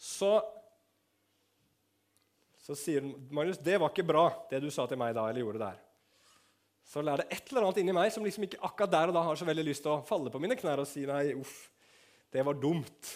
[0.00, 0.30] Så,
[2.64, 5.44] så sier hun Magnus, det var ikke bra, det du sa til meg da, eller
[5.44, 5.82] gjorde der.
[6.86, 9.24] Så er det et eller annet inni meg som liksom ikke akkurat der og da
[9.26, 11.66] har så veldig lyst til å falle på mine knær og si nei, uff,
[12.32, 13.12] det var dumt.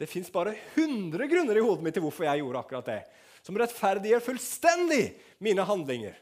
[0.00, 3.00] Det fins bare 100 grunner i hodet mitt til hvorfor jeg gjorde akkurat det,
[3.44, 5.04] som rettferdiggjør fullstendig
[5.44, 6.16] mine handlinger.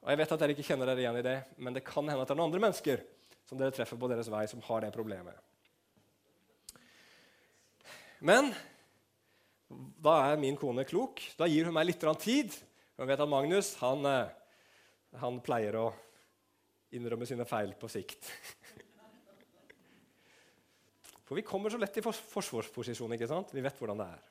[0.00, 2.22] Og Jeg vet at dere ikke kjenner dere igjen i det, men det kan hende
[2.22, 3.02] at det er noen andre mennesker
[3.48, 5.34] som dere treffer på deres vei, som har det problemet.
[8.20, 8.52] Men
[9.98, 11.22] da er min kone klok.
[11.38, 12.54] Da gir hun meg litt tid.
[13.00, 14.30] Hun vet at Magnus han, eh,
[15.20, 15.86] han pleier å
[16.92, 18.30] innrømme sine feil på sikt.
[21.30, 23.12] For vi kommer så lett i forsvarsposisjon.
[23.14, 23.52] ikke sant?
[23.54, 24.22] Vi vet hvordan det er.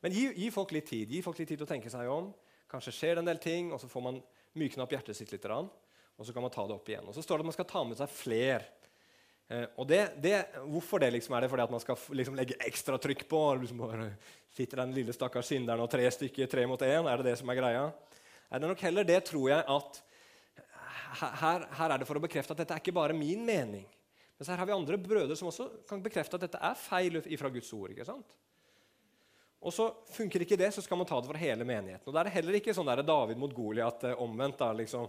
[0.00, 2.30] Men gi, gi, folk litt tid Gi folk litt tid til å tenke seg om.
[2.72, 4.20] Kanskje skjer det en del ting, og så får man
[4.56, 5.44] mykne opp hjertet sitt litt.
[5.44, 7.04] Og så kan man ta det opp igjen.
[7.04, 8.64] Og så står det at man skal ta med seg fler.
[9.52, 11.10] Eh, og det, det, hvorfor det?
[11.12, 11.36] liksom?
[11.36, 13.42] Er det fordi at man skal liksom, legge ekstra trykk på?
[13.60, 14.08] Liksom bare
[14.54, 17.04] Sitter den lille stakkars synderen og tre stykker, tre mot én?
[17.10, 17.84] Er det det som er greia?
[18.48, 20.00] Er det nok heller det, tror jeg, at
[21.20, 23.84] her, her er det for å bekrefte at dette er ikke bare min mening.
[24.38, 27.50] Men her har vi andre brødre som også kan bekrefte at dette er feil fra
[27.54, 27.92] Guds ord.
[27.94, 28.34] ikke sant?
[29.64, 32.08] Og så funker ikke det, så skal man ta det for hele menigheten.
[32.08, 35.06] Og Da er det heller ikke sånn der David mot Goliat eh, omvendt da, liksom,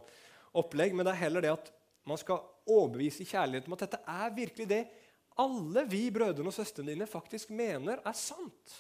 [0.56, 1.74] opplegg, men det er heller det at
[2.08, 4.84] man skal overbevise kjærligheten kjærlighet om at dette er virkelig det
[5.42, 8.76] alle vi brødrene og søstrene dine faktisk mener er sant.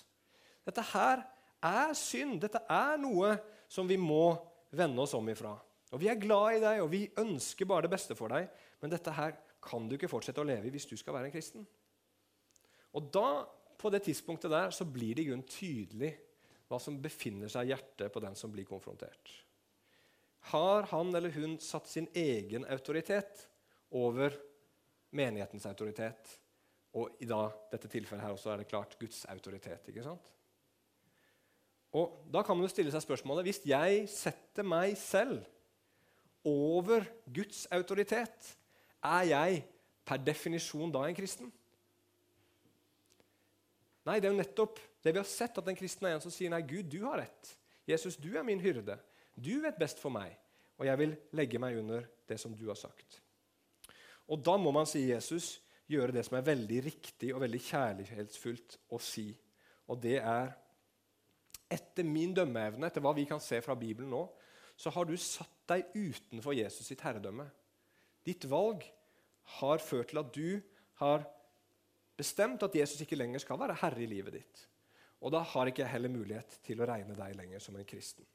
[0.65, 1.25] Dette her
[1.65, 2.39] er synd.
[2.45, 3.33] Dette er noe
[3.67, 4.37] som vi må
[4.75, 5.55] vende oss om ifra.
[5.91, 8.47] Og Vi er glad i deg, og vi ønsker bare det beste for deg,
[8.81, 11.33] men dette her kan du ikke fortsette å leve i hvis du skal være en
[11.33, 11.65] kristen.
[12.95, 13.43] Og da,
[13.81, 16.13] på det tidspunktet der, så blir det i grunnen tydelig
[16.69, 19.33] hva som befinner seg i hjertet på den som blir konfrontert.
[20.51, 23.47] Har han eller hun satt sin egen autoritet
[23.97, 24.35] over
[25.15, 26.35] menighetens autoritet?
[26.95, 29.89] Og i da, dette tilfellet her også er det klart Guds autoritet.
[29.89, 30.31] ikke sant?
[31.95, 35.43] Og Da kan man jo stille seg spørsmålet hvis jeg setter meg selv
[36.45, 38.53] over Guds autoritet,
[39.05, 39.61] er jeg
[40.05, 41.51] per definisjon da en kristen?
[44.05, 46.33] Nei, det er jo nettopp det vi har sett, at en kristen er en som
[46.33, 47.53] sier nei, Gud, du har rett.
[47.89, 48.97] Jesus, du er min hyrde.
[49.35, 50.35] Du vet best for meg,
[50.77, 53.19] og jeg vil legge meg under det som du har sagt.
[54.29, 55.55] Og da må man, sier Jesus,
[55.89, 59.27] gjøre det som er veldig riktig og veldig kjærlighetsfullt å si.
[59.89, 60.53] Og det er
[61.75, 64.23] etter min dømmeevne, etter hva vi kan se fra Bibelen nå,
[64.77, 67.45] så har du satt deg utenfor Jesus sitt herredømme.
[68.25, 68.83] Ditt valg
[69.59, 70.61] har ført til at du
[71.01, 71.25] har
[72.17, 74.63] bestemt at Jesus ikke lenger skal være herre i livet ditt.
[75.21, 78.25] Og da har ikke jeg heller mulighet til å regne deg lenger som en kristen.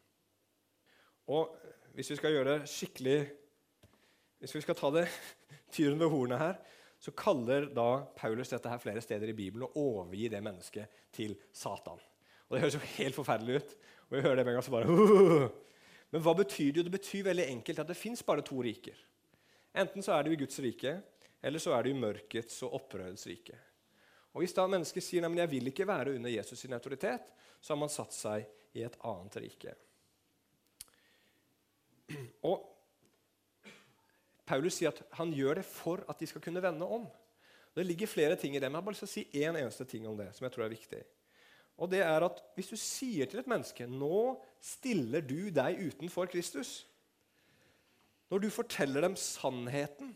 [1.31, 1.53] Og
[1.95, 3.21] hvis vi skal gjøre det skikkelig
[4.41, 5.03] Hvis vi skal ta det
[5.75, 6.55] tyren ved hornet her,
[6.97, 11.35] så kaller da Paulus dette her flere steder i Bibelen å overgi det mennesket til
[11.53, 12.01] Satan.
[12.49, 13.75] Og Det høres jo helt forferdelig ut.
[14.09, 15.51] Og vi hører det med en gang så bare
[16.13, 16.87] Men hva betyr det?
[16.89, 18.97] Det betyr veldig enkelt at det fins bare to riker.
[19.75, 20.97] Enten så er du i Guds rike,
[21.43, 23.59] eller så er du i mørkets og opprørets rike.
[24.35, 27.23] Og Hvis da mennesket sier at jeg vil ikke være under Jesus sin autoritet,
[27.61, 28.47] så har man satt seg
[28.79, 29.75] i et annet rike.
[32.47, 32.67] Og
[34.47, 37.07] Paulus sier at han gjør det for at de skal kunne vende om.
[37.75, 39.59] Det ligger flere ting i det, men jeg har bare lyst til å si én
[39.59, 40.33] eneste ting om det.
[40.35, 41.03] som jeg tror er viktig.
[41.79, 46.27] Og det er at Hvis du sier til et menneske nå stiller du deg utenfor
[46.27, 46.87] Kristus,
[48.31, 50.15] når du forteller dem sannheten,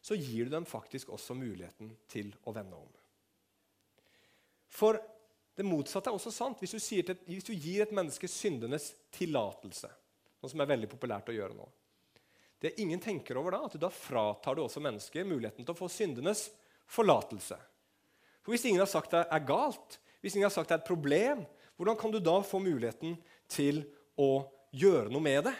[0.00, 2.90] så gir du dem faktisk også muligheten til å vende om.
[4.70, 5.00] For
[5.56, 6.60] det motsatte er også sant.
[6.60, 9.90] Hvis du, til, hvis du gir et menneske syndenes tillatelse,
[10.38, 11.66] noe som er veldig populært å gjøre nå
[12.60, 15.88] Det ingen tenker over da, at da fratar du også mennesket muligheten til å få
[15.92, 16.46] syndenes
[16.88, 17.58] forlatelse.
[18.44, 20.88] For Hvis ingen har sagt det er galt, hvis ingen har sagt det er et
[20.88, 21.42] problem,
[21.76, 23.18] hvordan kan du da få muligheten
[23.50, 23.82] til
[24.16, 25.56] å gjøre noe med det?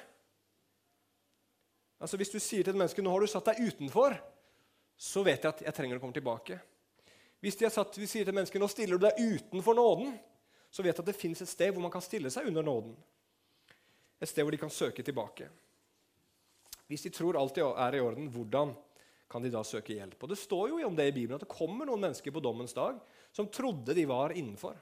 [2.01, 4.17] Altså Hvis du sier til et menneske nå har du satt deg utenfor,
[4.97, 6.59] så vet jeg at jeg trenger å komme tilbake.
[7.45, 10.17] Hvis de satt, vi sier til et menneske nå stiller du deg utenfor nåden,
[10.73, 12.97] så vet jeg at det fins et sted hvor man kan stille seg under nåden.
[14.21, 15.51] et sted hvor de kan søke tilbake.
[16.89, 18.73] Hvis de tror alt er i orden, hvordan
[19.29, 20.23] kan de da søke hjelp?
[20.23, 22.73] Og Det står jo om det i Bibelen at det kommer noen mennesker på dommens
[22.73, 22.97] dag
[23.33, 24.77] som trodde de var innenfor.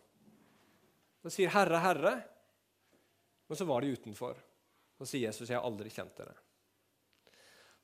[1.24, 2.22] De sier 'Herre, Herre',
[3.48, 4.36] men så var de utenfor.
[4.98, 6.43] Så sier Jesus 'Jeg har aldri kjent dere'.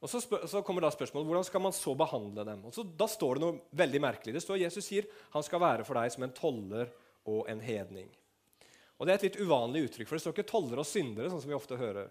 [0.01, 2.65] Og Så, så kommer da spørsmålet hvordan skal man så behandle dem.
[2.65, 4.35] Og så, Da står det noe veldig merkelig.
[4.35, 6.89] Det står Jesus sier han skal være for deg som en toller
[7.29, 8.09] og en hedning.
[8.99, 11.31] Og Det er et litt uvanlig uttrykk, for det står ikke toller og syndere.
[11.31, 12.09] sånn som vi ofte hører.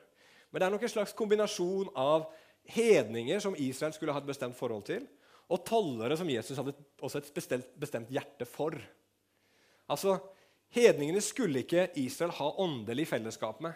[0.52, 2.30] Men det er nok en slags kombinasjon av
[2.66, 5.06] hedninger som Israel skulle ha et bestemt forhold til,
[5.50, 8.78] og tollere som Jesus hadde også et bestemt, bestemt hjerte for.
[9.90, 10.20] Altså,
[10.70, 13.74] Hedningene skulle ikke Israel ha åndelig fellesskap med.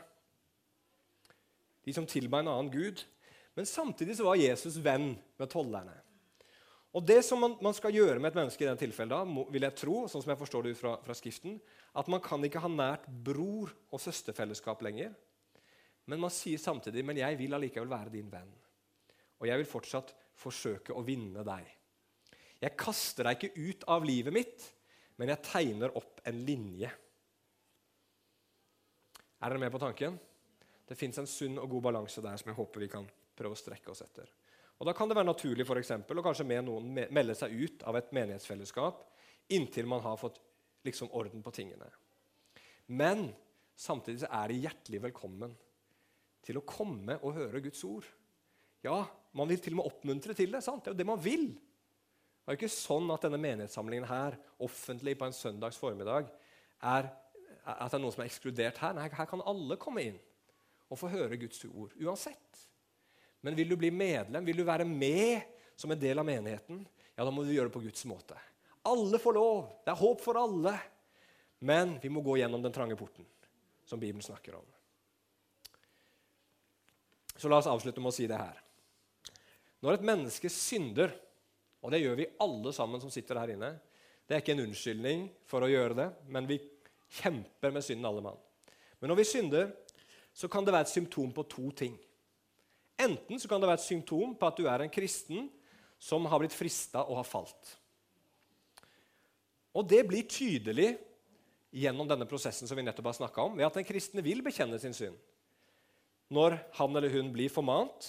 [1.86, 3.02] De som tilba en annen gud.
[3.54, 5.94] Men samtidig så var Jesus venn med tollerne.
[6.94, 9.66] Og Det som man, man, skal gjøre med et menneske i den tilfellet, da, vil
[9.66, 11.56] jeg tro, sånn som jeg forstår det ut fra, fra Skriften,
[11.98, 15.16] at man kan ikke ha nært bror- og søsterfellesskap lenger.
[16.06, 18.52] Men man sier samtidig men jeg vil allikevel være din venn.
[19.42, 21.66] Og jeg vil fortsatt forsøke å vinne deg.
[22.62, 24.70] Jeg kaster deg ikke ut av livet mitt,
[25.18, 26.92] men jeg tegner opp en linje.
[29.42, 30.22] Er dere med på tanken?
[30.86, 33.60] Det fins en sunn og god balanse der som jeg håper vi kan prøve å
[33.60, 34.30] strekke oss etter.
[34.80, 37.84] Og Da kan det være naturlig for eksempel, å kanskje med noen melde seg ut
[37.88, 39.04] av et menighetsfellesskap
[39.54, 40.40] inntil man har fått
[40.84, 41.88] liksom orden på tingene.
[42.92, 43.30] Men
[43.80, 45.54] samtidig er de hjertelig velkommen
[46.44, 48.08] til å komme og høre Guds ord.
[48.84, 50.64] Ja, man vil til og med oppmuntre til det.
[50.64, 50.84] sant?
[50.84, 51.48] Det er jo det man vil.
[52.44, 56.28] Det er jo ikke sånn at denne menighetssamlingen her, offentlig på en søndags formiddag,
[56.84, 57.08] er,
[57.64, 58.98] at det er noen som er ekskludert her.
[58.98, 60.20] Nei, her kan alle komme inn
[60.92, 62.66] og få høre Guds ord uansett.
[63.44, 65.44] Men vil du bli medlem, vil du være med
[65.76, 66.84] som en del av menigheten,
[67.14, 68.38] ja, da må du gjøre det på Guds måte.
[68.88, 69.66] Alle får lov.
[69.84, 70.74] Det er håp for alle.
[71.64, 73.28] Men vi må gå gjennom den trange porten,
[73.88, 74.66] som Bibelen snakker om.
[77.36, 78.60] Så la oss avslutte med å si det her.
[79.84, 81.12] Når et menneske synder,
[81.84, 83.74] og det gjør vi alle sammen som sitter her inne
[84.24, 86.62] Det er ikke en unnskyldning for å gjøre det, men vi
[87.20, 88.40] kjemper med synden alle mann.
[89.02, 89.74] Men når vi synder,
[90.32, 91.98] så kan det være et symptom på to ting.
[93.02, 95.48] Enten så kan det være et symptom på at du er en kristen
[96.02, 97.74] som har blitt frista og har falt.
[99.74, 100.94] Og det blir tydelig
[101.74, 104.78] gjennom denne prosessen som vi nettopp har snakka om, ved at den kristne vil bekjenne
[104.82, 105.18] sin synd
[106.34, 108.08] når han eller hun blir formant.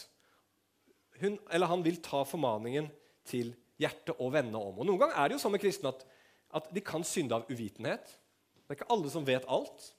[1.20, 2.86] Hun eller han vil ta formaningen
[3.28, 4.78] til hjertet og vende om.
[4.78, 6.04] Og Noen ganger er det jo sånn med kristne at,
[6.56, 8.14] at de kan synde av uvitenhet.
[8.64, 9.90] Det er ikke alle som vet alt.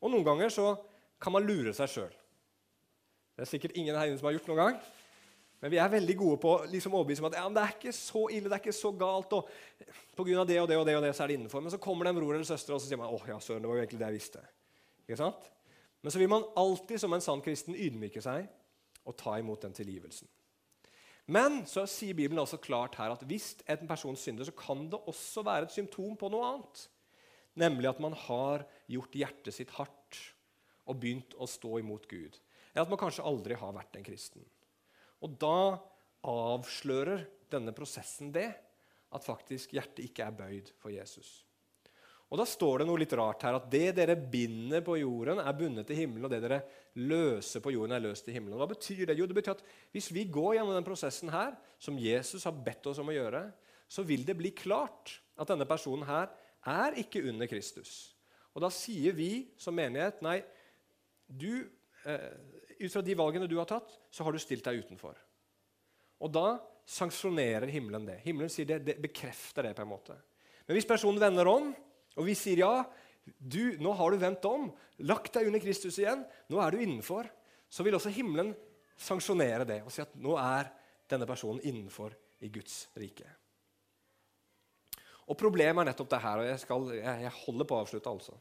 [0.00, 0.70] Og noen ganger så
[1.20, 2.14] kan man lure seg sjøl.
[3.36, 4.78] Det er sikkert ingen her inne som har gjort noen gang.
[5.60, 8.26] Men vi er veldig gode på liksom overbevise om at ja, det er ikke så
[8.32, 9.32] ille, det er ikke så galt.
[9.36, 9.48] og
[10.16, 11.64] på grunn av det og det og det og det så er det innenfor.
[11.64, 13.64] Men så kommer det en bror eller søster og så sier man, åh, ja, søren,
[13.64, 14.44] det var jo egentlig det jeg visste.
[15.04, 15.50] Ikke sant?
[16.04, 18.48] Men så vil man alltid som en sann kristen ydmyke seg
[19.06, 20.28] og ta imot den tilgivelsen.
[21.26, 25.00] Men så sier Bibelen også klart her at hvis en person synder, så kan det
[25.10, 26.86] også være et symptom på noe annet.
[27.58, 30.20] Nemlig at man har gjort hjertet sitt hardt
[30.86, 32.36] og begynt å stå imot Gud.
[32.76, 34.44] Eller at man kanskje aldri har vært en kristen.
[35.24, 35.80] Og da
[36.28, 38.50] avslører denne prosessen det,
[39.16, 41.46] at faktisk hjertet ikke er bøyd for Jesus.
[42.26, 45.54] Og Da står det noe litt rart her, at det dere binder på jorden, er
[45.56, 46.58] bundet til himmelen, og det dere
[46.98, 48.58] løser på jorden, er løst til himmelen.
[48.58, 49.14] Hva betyr det?
[49.16, 49.62] Jo, det betyr at
[49.94, 53.44] Hvis vi går gjennom den prosessen her, som Jesus har bedt oss om å gjøre,
[53.88, 56.28] så vil det bli klart at denne personen her
[56.66, 58.16] er ikke under Kristus.
[58.56, 60.40] Og Da sier vi som menighet nei,
[61.28, 61.68] du,
[62.04, 62.32] eh,
[62.80, 65.18] ut fra de valgene du har tatt, så har du stilt deg utenfor.
[66.24, 66.46] Og da
[66.86, 68.20] sanksjonerer himmelen det.
[68.24, 69.74] Himmelen sier det, det bekrefter det.
[69.76, 70.16] på en måte.
[70.66, 71.72] Men hvis personen vender om
[72.16, 72.86] og vi sier ja,
[73.36, 74.70] du, nå har du vendt om,
[75.04, 77.28] lagt deg under Kristus igjen, nå er du innenfor.
[77.68, 78.54] Så vil også himmelen
[78.96, 80.70] sanksjonere det og si at nå er
[81.10, 82.14] denne personen innenfor
[82.46, 83.28] i Guds rike.
[85.26, 88.12] Og Problemet er nettopp det her, og jeg, skal, jeg holder på å avslutte.
[88.12, 88.36] altså.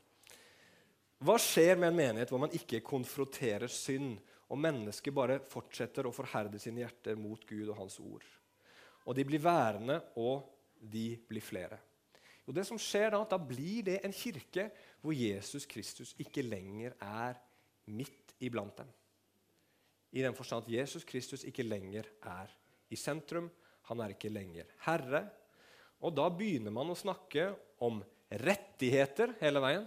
[1.24, 4.18] Hva skjer med en menighet hvor man ikke konfronterer synd,
[4.52, 8.26] og mennesker bare fortsetter å forherde sine hjerter mot Gud og Hans ord?
[9.06, 10.44] Og de blir værende, og
[10.76, 11.80] de blir flere.
[12.46, 14.68] Jo, det som skjer Da da blir det en kirke
[15.02, 17.40] hvor Jesus Kristus ikke lenger er
[17.90, 18.92] midt iblant dem.
[20.16, 22.52] I den forstand at Jesus Kristus ikke lenger er
[22.90, 23.50] i sentrum.
[23.90, 25.26] Han er ikke lenger herre.
[26.06, 27.50] Og da begynner man å snakke
[27.84, 29.86] om rettigheter hele veien.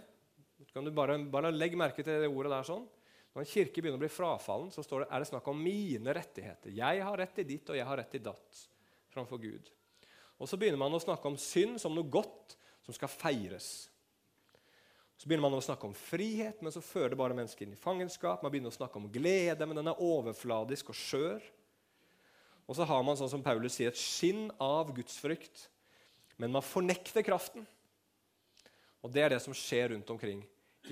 [0.73, 2.87] Kan du bare, bare legge merke til det ordet der sånn.
[3.35, 6.73] Når en kirke begynner å bli frafallen, så det, er det snakk om mine rettigheter.
[6.75, 8.63] Jeg har rett til ditt, og jeg har rett til datt
[9.13, 9.69] framfor Gud.
[10.39, 12.57] Og så begynner man å snakke om synd som noe godt
[12.87, 13.89] som skal feires.
[15.19, 17.81] Så begynner man å snakke om frihet, men så fører det bare mennesker inn i
[17.81, 18.45] fangenskap.
[18.45, 21.49] Man begynner å snakke om glede, men den er overfladisk og skjør.
[22.69, 25.67] Og så har man sånn som Paulus sier, et skinn av gudsfrykt,
[26.39, 27.67] men man fornekter kraften.
[29.03, 30.43] Og Det er det som skjer rundt omkring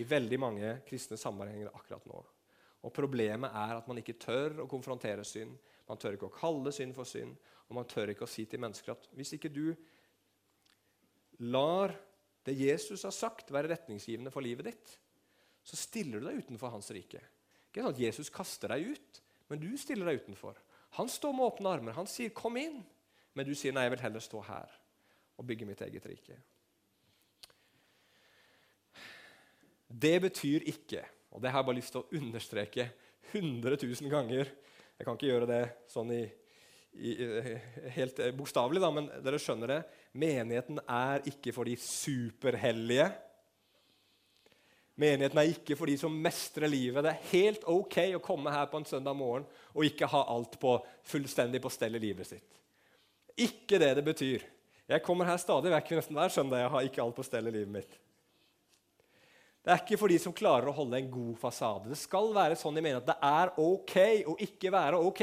[0.01, 2.23] i veldig mange kristne sammenhenger akkurat nå.
[2.87, 5.57] Og Problemet er at man ikke tør å konfrontere synd.
[5.89, 7.35] Man tør ikke å kalle synd for synd,
[7.67, 9.71] og man tør ikke å si til mennesker at hvis ikke du
[11.51, 11.95] lar
[12.47, 14.93] det Jesus har sagt, være retningsgivende for livet ditt,
[15.67, 17.19] så stiller du deg utenfor hans rike.
[17.69, 20.59] Ikke sånn at Jesus kaster deg ut, men du stiller deg utenfor.
[21.01, 21.97] Han står med åpne armer.
[21.99, 22.85] Han sier 'kom inn',
[23.35, 24.71] men du sier 'nei, jeg vil heller stå her
[25.37, 26.39] og bygge mitt eget rike'.
[29.87, 32.89] Det betyr ikke, og det har jeg bare lyst til å understreke
[33.33, 34.51] 100 000 ganger
[34.97, 35.63] Jeg kan ikke gjøre det
[35.93, 36.23] sånn i,
[36.97, 37.15] i,
[37.93, 39.81] helt bokstavelig, men dere skjønner det.
[40.17, 43.11] Menigheten er ikke for de superhellige.
[44.97, 47.05] Menigheten er ikke for de som mestrer livet.
[47.05, 50.57] Det er helt ok å komme her på en søndag morgen og ikke ha alt
[50.63, 52.49] på, fullstendig på stell i livet sitt.
[53.37, 54.49] Ikke det det betyr.
[54.89, 56.65] Jeg kommer her stadig vekk nesten hver søndag.
[56.65, 58.01] Jeg har ikke alt på stell i livet mitt.
[59.67, 61.91] Det er ikke for de som klarer å holde en god fasade.
[61.91, 63.97] Det skal være sånn de mener at det er ok
[64.31, 65.23] å ikke være ok.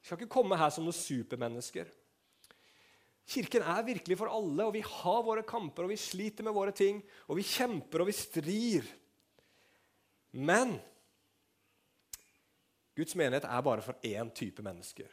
[0.00, 1.90] Vi skal ikke komme her som noen supermennesker.
[3.28, 6.72] Kirken er virkelig for alle, og vi har våre kamper, og vi sliter med våre
[6.72, 8.88] ting, og vi kjemper og vi strir.
[10.40, 10.78] Men
[12.96, 15.12] Guds menighet er bare for én type mennesker,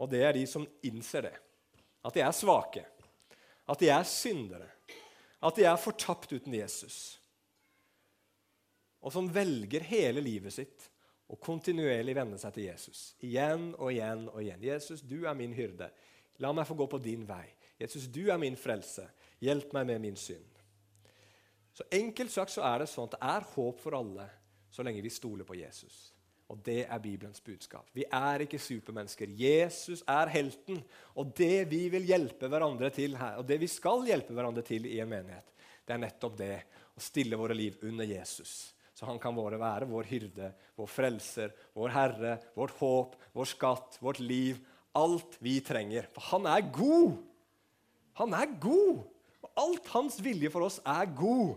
[0.00, 1.36] og det er de som innser det.
[2.00, 2.86] At de er svake,
[3.68, 4.70] at de er syndere,
[5.40, 7.18] at de er fortapt uten Jesus.
[9.00, 10.90] Og som velger hele livet sitt
[11.30, 13.02] å kontinuerlig vende seg til Jesus.
[13.24, 14.62] Igjen og igjen og igjen.
[14.62, 15.88] 'Jesus, du er min hyrde.
[16.40, 17.46] La meg få gå på din vei.
[17.80, 19.06] Jesus, du er min frelse.
[19.40, 20.48] Hjelp meg med min synd.
[21.72, 24.26] Så Enkelt sagt så er det sånn at det er håp for alle
[24.70, 26.10] så lenge vi stoler på Jesus.
[26.50, 27.86] Og Det er Bibelens budskap.
[27.94, 29.30] Vi er ikke supermennesker.
[29.38, 30.80] Jesus er helten.
[31.14, 34.88] Og det vi vil hjelpe hverandre til her, og det vi skal hjelpe hverandre til
[34.90, 35.46] i en menighet,
[35.86, 36.56] det er nettopp det
[36.98, 38.74] å stille våre liv under Jesus.
[38.94, 43.96] Så han kan våre være vår hyrde, vår frelser, vår Herre, vårt håp, vår skatt,
[44.02, 44.58] vårt liv,
[44.98, 46.10] alt vi trenger.
[46.12, 47.14] For han er god!
[48.20, 49.06] Han er god!
[49.40, 51.54] Og alt hans vilje for oss er god.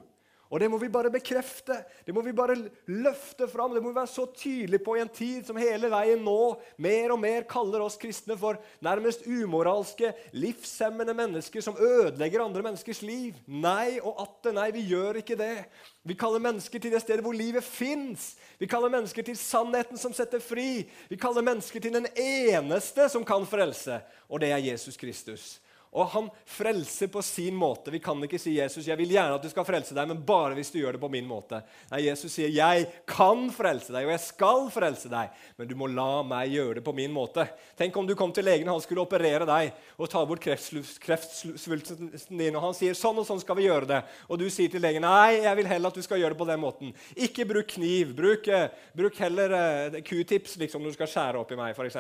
[0.54, 2.54] Og det må vi bare bekrefte, det må vi bare
[2.86, 3.72] løfte fram.
[3.74, 7.16] Det må vi være så tydelige på i en tid som hele veien nå mer
[7.16, 13.40] og mer kaller oss kristne for nærmest umoralske, livshemmende mennesker som ødelegger andre menneskers liv.
[13.50, 15.66] Nei og atter nei, vi gjør ikke det.
[16.06, 18.36] Vi kaller mennesker til det stedet hvor livet fins.
[18.62, 20.84] Vi kaller mennesker til sannheten som setter fri.
[21.10, 25.63] Vi kaller mennesker til den eneste som kan frelse, og det er Jesus Kristus.
[25.94, 27.92] Og han frelser på sin måte.
[27.94, 30.58] Vi kan ikke si Jesus, jeg vil gjerne at du skal frelse deg, men bare
[30.58, 31.62] hvis du gjør det på min måte.
[31.92, 35.30] Nei, Jesus sier, jeg kan frelse deg, og jeg skal frelse deg,
[35.60, 37.46] men du må la meg gjøre det på min måte.
[37.78, 42.42] Tenk om du kom til legen, og han skulle operere deg og ta bort kreftsvulsten
[42.42, 44.82] din, og han sier sånn og sånn skal vi gjøre det, og du sier til
[44.84, 46.94] legen nei, jeg vil heller at du skal gjøre det på den måten.
[47.28, 48.16] Ikke bruk kniv.
[48.18, 51.98] Bruk, eh, bruk heller uh, q-tips liksom, når du skal skjære opp i meg, f.eks.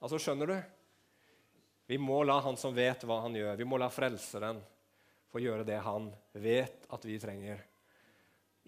[0.00, 0.56] Altså, skjønner du?
[1.86, 4.60] Vi må la Han som vet hva han gjør, vi må la Frelseren
[5.34, 7.60] få gjøre det han vet at vi trenger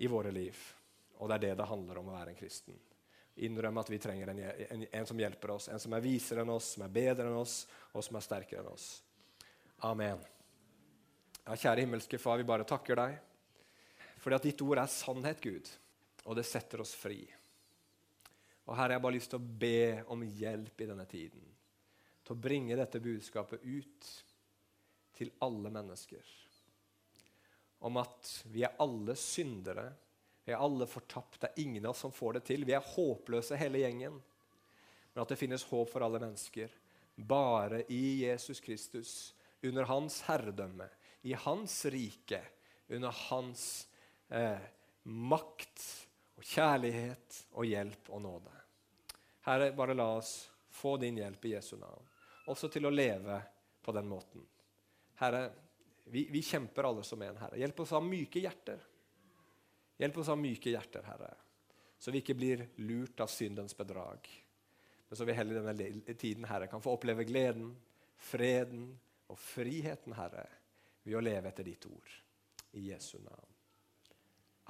[0.03, 0.57] i våre liv.
[1.17, 2.77] Og det er det det handler om å være en kristen.
[3.47, 6.53] Innrømme at vi trenger en, en, en som hjelper oss, en som er visere enn
[6.53, 7.62] oss, som er bedre enn oss,
[7.93, 8.89] og som er sterkere enn oss.
[9.87, 10.21] Amen.
[11.45, 13.23] Ja, kjære himmelske Far, vi bare takker deg
[14.17, 15.69] fordi at ditt ord er sannhet, Gud,
[16.27, 17.21] og det setter oss fri.
[18.67, 21.45] Og Herre, jeg har bare lyst til å be om hjelp i denne tiden
[22.27, 24.09] til å bringe dette budskapet ut
[25.16, 26.24] til alle mennesker.
[27.87, 29.87] Om at vi er alle syndere,
[30.45, 31.39] vi er alle fortapt.
[31.41, 32.66] Det er ingen av oss som får det til.
[32.66, 34.18] Vi er håpløse, hele gjengen.
[35.12, 36.72] Men at det finnes håp for alle mennesker.
[37.16, 39.12] Bare i Jesus Kristus,
[39.64, 40.89] under hans herredømme,
[41.22, 42.43] i hans rike,
[42.93, 43.87] under hans
[44.29, 44.66] eh,
[45.07, 45.87] makt
[46.37, 48.53] og kjærlighet og hjelp og nåde.
[49.47, 50.35] Herre, bare la oss
[50.74, 52.05] få din hjelp i Jesu navn
[52.53, 53.38] også til å leve
[53.82, 54.44] på den måten.
[55.20, 55.49] Herre,
[56.11, 57.59] vi, vi kjemper alle som en, Herre.
[57.61, 58.82] Hjelp oss å ha myke hjerter.
[59.99, 61.30] Hjelp oss å ha myke hjerter, Herre,
[61.99, 64.28] så vi ikke blir lurt av syndens bedrag.
[65.09, 67.70] Men så vi heller i denne tiden, Herre, kan få oppleve gleden,
[68.20, 68.90] freden
[69.32, 70.44] og friheten, Herre,
[71.07, 72.12] ved å leve etter ditt ord.
[72.76, 73.57] I Jesu navn.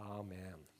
[0.06, 0.66] Amen.